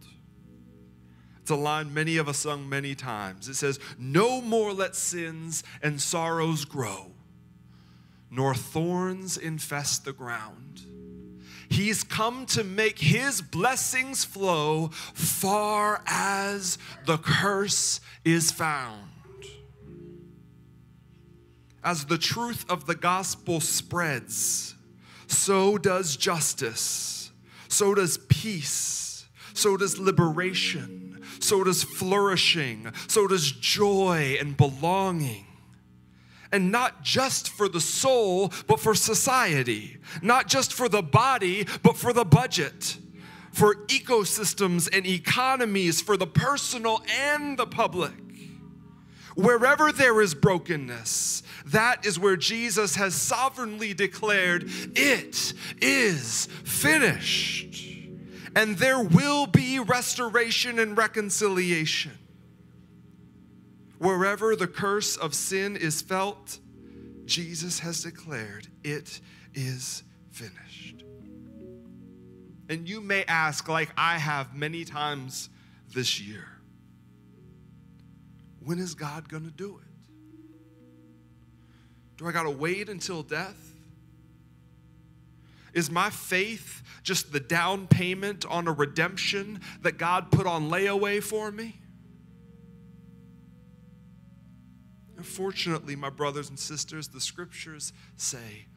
[1.46, 3.48] It's a line many of us sung many times.
[3.48, 7.12] It says, No more let sins and sorrows grow,
[8.32, 10.82] nor thorns infest the ground.
[11.70, 19.12] He's come to make his blessings flow far as the curse is found.
[21.84, 24.74] As the truth of the gospel spreads,
[25.28, 27.32] so does justice,
[27.68, 31.05] so does peace, so does liberation
[31.40, 35.46] so does flourishing, so does joy and belonging.
[36.52, 39.98] And not just for the soul, but for society.
[40.22, 42.98] Not just for the body, but for the budget.
[43.52, 48.14] For ecosystems and economies, for the personal and the public.
[49.36, 57.95] Wherever there is brokenness, that is where Jesus has sovereignly declared, It is finished
[58.56, 62.18] and there will be restoration and reconciliation.
[64.00, 66.60] Wherever the curse of sin is felt,
[67.26, 69.20] Jesus has declared, It
[69.54, 71.04] is finished.
[72.70, 75.50] And you may ask, like I have many times
[75.94, 76.48] this year,
[78.64, 80.12] when is God going to do it?
[82.18, 83.65] Do I got to wait until death?
[85.76, 91.22] Is my faith just the down payment on a redemption that God put on layaway
[91.22, 91.82] for me?
[95.18, 98.68] Unfortunately, my brothers and sisters, the scriptures say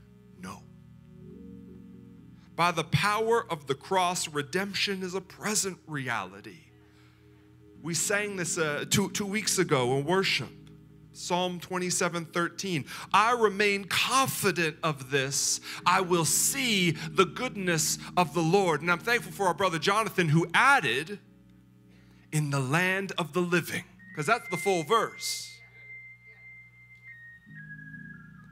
[0.41, 0.65] no.
[2.57, 6.59] By the power of the cross, redemption is a present reality.
[7.81, 10.49] We sang this uh, two, two weeks ago in worship.
[11.19, 12.85] Psalm 27 13.
[13.13, 15.61] I remain confident of this.
[15.85, 18.81] I will see the goodness of the Lord.
[18.83, 21.19] And I'm thankful for our brother Jonathan who added,
[22.33, 25.51] in the land of the living, because that's the full verse.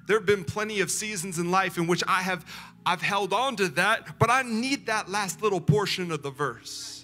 [0.06, 2.44] There have been plenty of seasons in life in which I have
[2.84, 6.95] I've held on to that, but I need that last little portion of the verse.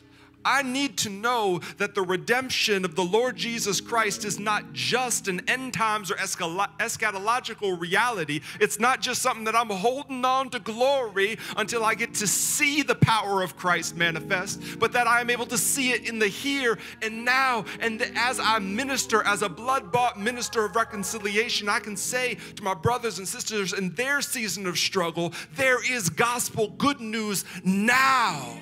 [0.44, 5.28] I need to know that the redemption of the Lord Jesus Christ is not just
[5.28, 8.40] an end times or eschatological reality.
[8.60, 12.82] It's not just something that I'm holding on to glory until I get to see
[12.82, 16.28] the power of Christ manifest, but that I am able to see it in the
[16.28, 17.64] here and now.
[17.80, 22.62] And as I minister, as a blood bought minister of reconciliation, I can say to
[22.62, 28.56] my brothers and sisters in their season of struggle, there is gospel good news now.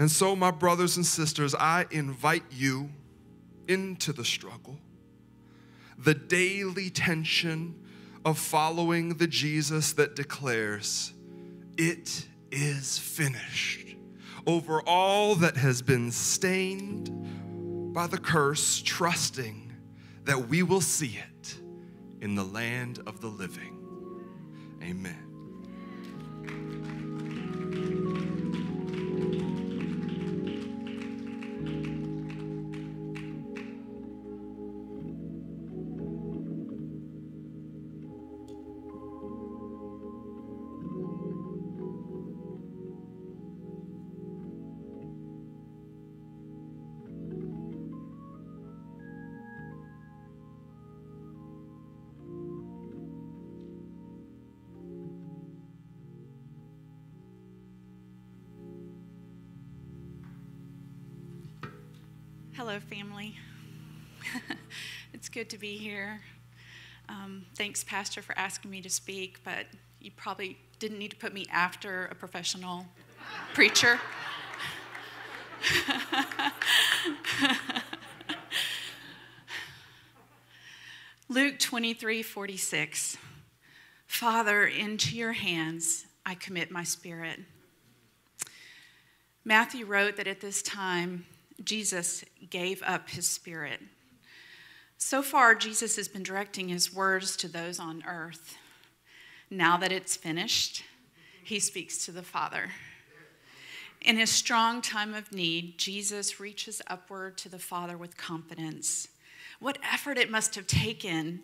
[0.00, 2.88] And so, my brothers and sisters, I invite you
[3.68, 4.78] into the struggle,
[5.98, 7.78] the daily tension
[8.24, 11.12] of following the Jesus that declares,
[11.76, 13.94] It is finished.
[14.46, 19.70] Over all that has been stained by the curse, trusting
[20.24, 21.58] that we will see it
[22.22, 23.76] in the land of the living.
[24.82, 25.26] Amen.
[65.40, 66.20] Good to be here.
[67.08, 69.64] Um, thanks, Pastor, for asking me to speak, but
[69.98, 72.84] you probably didn't need to put me after a professional
[73.54, 73.98] preacher.
[81.30, 83.16] Luke 23 46.
[84.06, 87.40] Father, into your hands I commit my spirit.
[89.46, 91.24] Matthew wrote that at this time,
[91.64, 93.80] Jesus gave up his spirit.
[95.02, 98.58] So far, Jesus has been directing his words to those on earth.
[99.48, 100.84] Now that it's finished,
[101.42, 102.70] he speaks to the Father.
[104.02, 109.08] In his strong time of need, Jesus reaches upward to the Father with confidence.
[109.58, 111.40] What effort it must have taken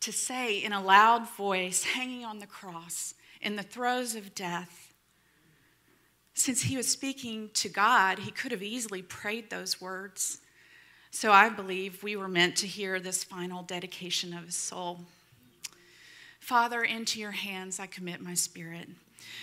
[0.00, 4.92] to say in a loud voice, hanging on the cross, in the throes of death,
[6.34, 10.42] since he was speaking to God, he could have easily prayed those words.
[11.10, 15.00] So I believe we were meant to hear this final dedication of his soul.
[16.40, 18.88] Father, into your hands I commit my spirit.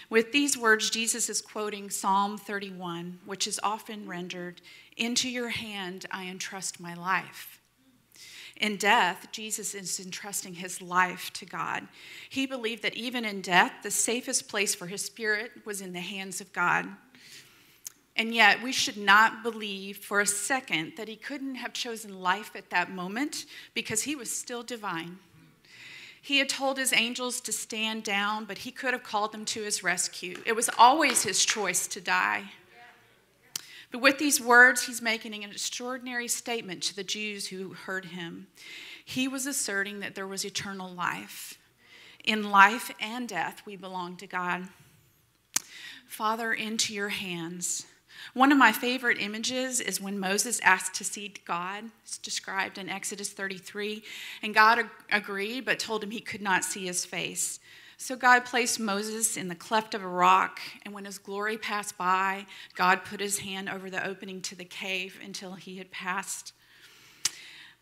[0.09, 4.61] With these words, Jesus is quoting Psalm 31, which is often rendered,
[4.95, 7.59] Into your hand I entrust my life.
[8.57, 11.87] In death, Jesus is entrusting his life to God.
[12.29, 15.99] He believed that even in death, the safest place for his spirit was in the
[15.99, 16.87] hands of God.
[18.15, 22.55] And yet, we should not believe for a second that he couldn't have chosen life
[22.55, 25.17] at that moment because he was still divine.
[26.21, 29.63] He had told his angels to stand down, but he could have called them to
[29.63, 30.37] his rescue.
[30.45, 32.43] It was always his choice to die.
[33.91, 38.47] But with these words, he's making an extraordinary statement to the Jews who heard him.
[39.03, 41.59] He was asserting that there was eternal life.
[42.23, 44.69] In life and death, we belong to God.
[46.07, 47.85] Father, into your hands.
[48.33, 51.85] One of my favorite images is when Moses asked to see God.
[52.03, 54.03] It's described in Exodus 33.
[54.41, 57.59] And God agreed, but told him he could not see his face.
[57.97, 61.97] So God placed Moses in the cleft of a rock, and when his glory passed
[61.97, 62.45] by,
[62.75, 66.53] God put his hand over the opening to the cave until he had passed.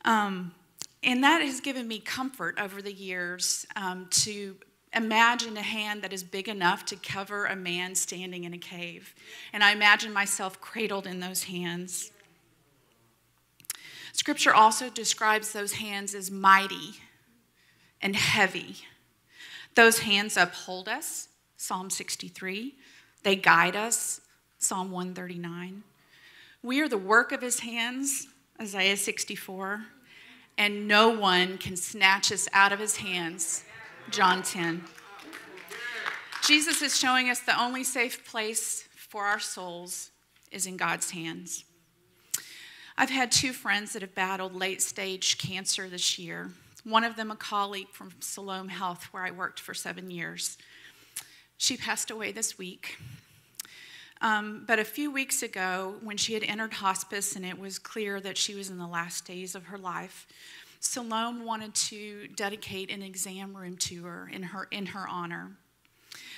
[0.05, 0.51] Um,
[1.01, 4.57] and that has given me comfort over the years um, to
[4.93, 9.13] imagine a hand that is big enough to cover a man standing in a cave.
[9.53, 12.11] And I imagine myself cradled in those hands.
[14.13, 16.95] Scripture also describes those hands as mighty
[18.01, 18.75] and heavy.
[19.75, 22.75] Those hands uphold us, Psalm 63.
[23.23, 24.21] They guide us,
[24.57, 25.83] Psalm 139.
[26.63, 28.27] We are the work of his hands,
[28.59, 29.85] Isaiah 64.
[30.57, 33.63] And no one can snatch us out of his hands,
[34.11, 34.83] John 10.
[36.43, 40.11] Jesus is showing us the only safe place for our souls
[40.51, 41.63] is in God's hands.
[42.97, 46.51] I've had two friends that have battled late stage cancer this year
[46.83, 50.57] one of them a colleague from Siloam Health, where I worked for seven years.
[51.57, 52.97] She passed away this week.
[54.19, 58.19] Um, but a few weeks ago, when she had entered hospice and it was clear
[58.21, 60.27] that she was in the last days of her life,
[60.81, 65.51] Siloam wanted to dedicate an exam room to her in her, in her honor.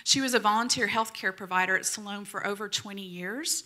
[0.03, 3.63] She was a volunteer healthcare provider at Siloam for over 20 years.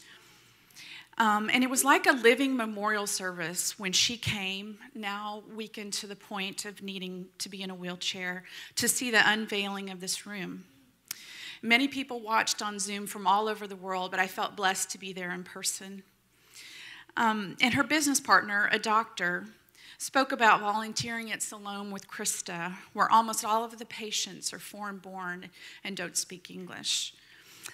[1.18, 6.06] Um, and it was like a living memorial service when she came, now weakened to
[6.06, 8.44] the point of needing to be in a wheelchair,
[8.76, 10.64] to see the unveiling of this room.
[11.64, 15.00] Many people watched on Zoom from all over the world, but I felt blessed to
[15.00, 16.04] be there in person.
[17.18, 19.48] Um, and her business partner, a doctor,
[19.98, 24.98] spoke about volunteering at Siloam with Krista, where almost all of the patients are foreign
[24.98, 25.50] born
[25.84, 27.14] and don't speak English.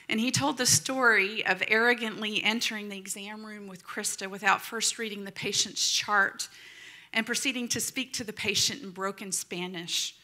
[0.07, 4.97] And he told the story of arrogantly entering the exam room with Krista without first
[4.97, 6.47] reading the patient's chart
[7.13, 10.15] and proceeding to speak to the patient in broken Spanish,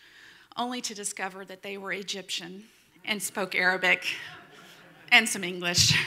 [0.58, 2.64] only to discover that they were Egyptian
[3.06, 4.06] and spoke Arabic
[5.12, 5.98] and some English.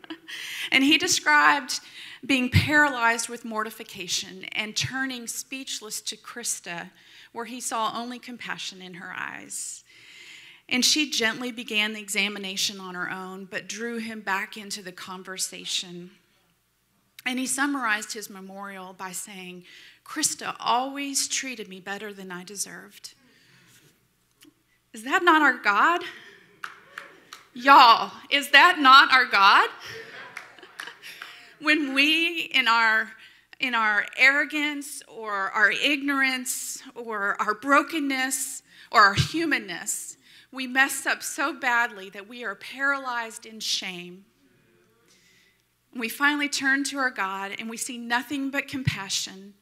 [0.72, 1.80] and he described
[2.24, 6.90] being paralyzed with mortification and turning speechless to Krista,
[7.32, 9.82] where he saw only compassion in her eyes.
[10.68, 14.92] And she gently began the examination on her own, but drew him back into the
[14.92, 16.12] conversation.
[17.26, 19.64] And he summarized his memorial by saying,
[20.04, 23.14] Krista always treated me better than I deserved.
[24.92, 26.02] Is that not our God?
[27.54, 29.68] Y'all, is that not our God?
[31.62, 33.08] When we, in our
[33.60, 40.16] in our arrogance or our ignorance or our brokenness or our humanness,
[40.50, 44.24] we mess up so badly that we are paralyzed in shame.
[45.94, 49.54] We finally turn to our God and we see nothing but compassion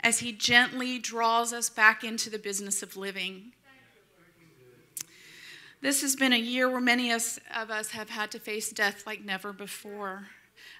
[0.00, 3.52] as He gently draws us back into the business of living.
[5.80, 9.24] This has been a year where many of us have had to face death like
[9.24, 10.28] never before.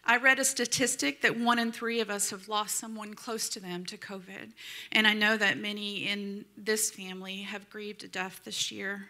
[0.04, 3.60] I read a statistic that one in three of us have lost someone close to
[3.60, 4.52] them to COVID.
[4.92, 9.08] And I know that many in this family have grieved a death this year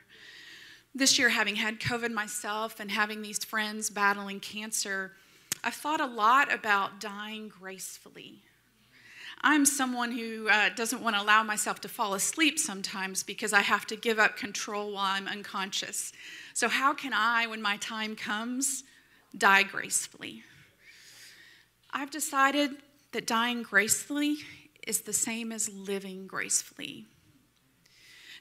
[0.95, 5.13] this year, having had COVID myself and having these friends battling cancer,
[5.65, 8.43] I've thought a lot about dying gracefully.
[9.41, 13.63] I'm someone who uh, doesn't want to allow myself to fall asleep sometimes because I
[13.63, 16.13] have to give up control while I'm unconscious.
[16.55, 18.85] So, how can I, when my time comes,
[19.37, 20.45] die gracefully?
[21.97, 22.73] I've decided
[23.13, 24.39] that dying gracefully
[24.85, 27.07] is the same as living gracefully.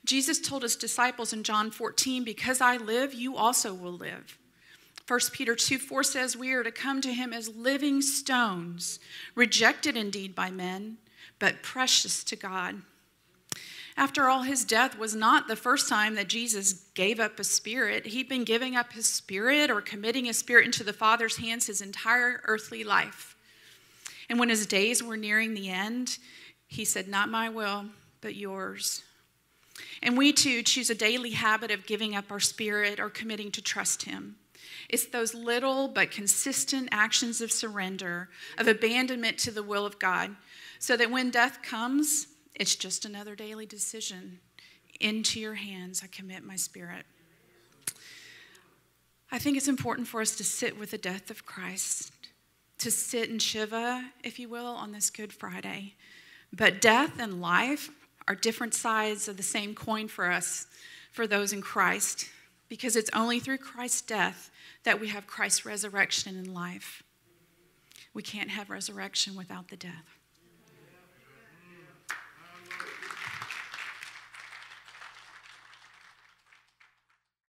[0.04, 4.40] Jesus told his disciples in John 14, Because I live, you also will live.
[5.08, 9.00] 1 Peter 2 4 says, We are to come to him as living stones,
[9.36, 10.98] rejected indeed by men,
[11.38, 12.82] but precious to God.
[13.96, 18.08] After all, his death was not the first time that Jesus gave up his spirit.
[18.08, 21.82] He'd been giving up his spirit or committing his spirit into the Father's hands his
[21.82, 23.33] entire earthly life.
[24.30, 26.18] And when his days were nearing the end,
[26.68, 27.86] he said, Not my will,
[28.22, 29.04] but yours.
[30.02, 33.62] And we too choose a daily habit of giving up our spirit or committing to
[33.62, 34.36] trust Him.
[34.90, 40.36] It's those little but consistent actions of surrender, of abandonment to the will of God,
[40.80, 44.40] so that when death comes, it's just another daily decision.
[45.00, 47.06] Into your hands, I commit my spirit.
[49.32, 52.13] I think it's important for us to sit with the death of Christ,
[52.84, 55.96] to sit in Shiva, if you will, on this Good Friday.
[56.52, 57.90] But death and life
[58.28, 60.68] are different sides of the same coin for us,
[61.14, 62.28] for those in Christ,
[62.68, 64.52] because it's only through Christ's death
[64.84, 67.04] that we have Christ's resurrection in life.
[68.14, 70.20] We can't have resurrection without the death.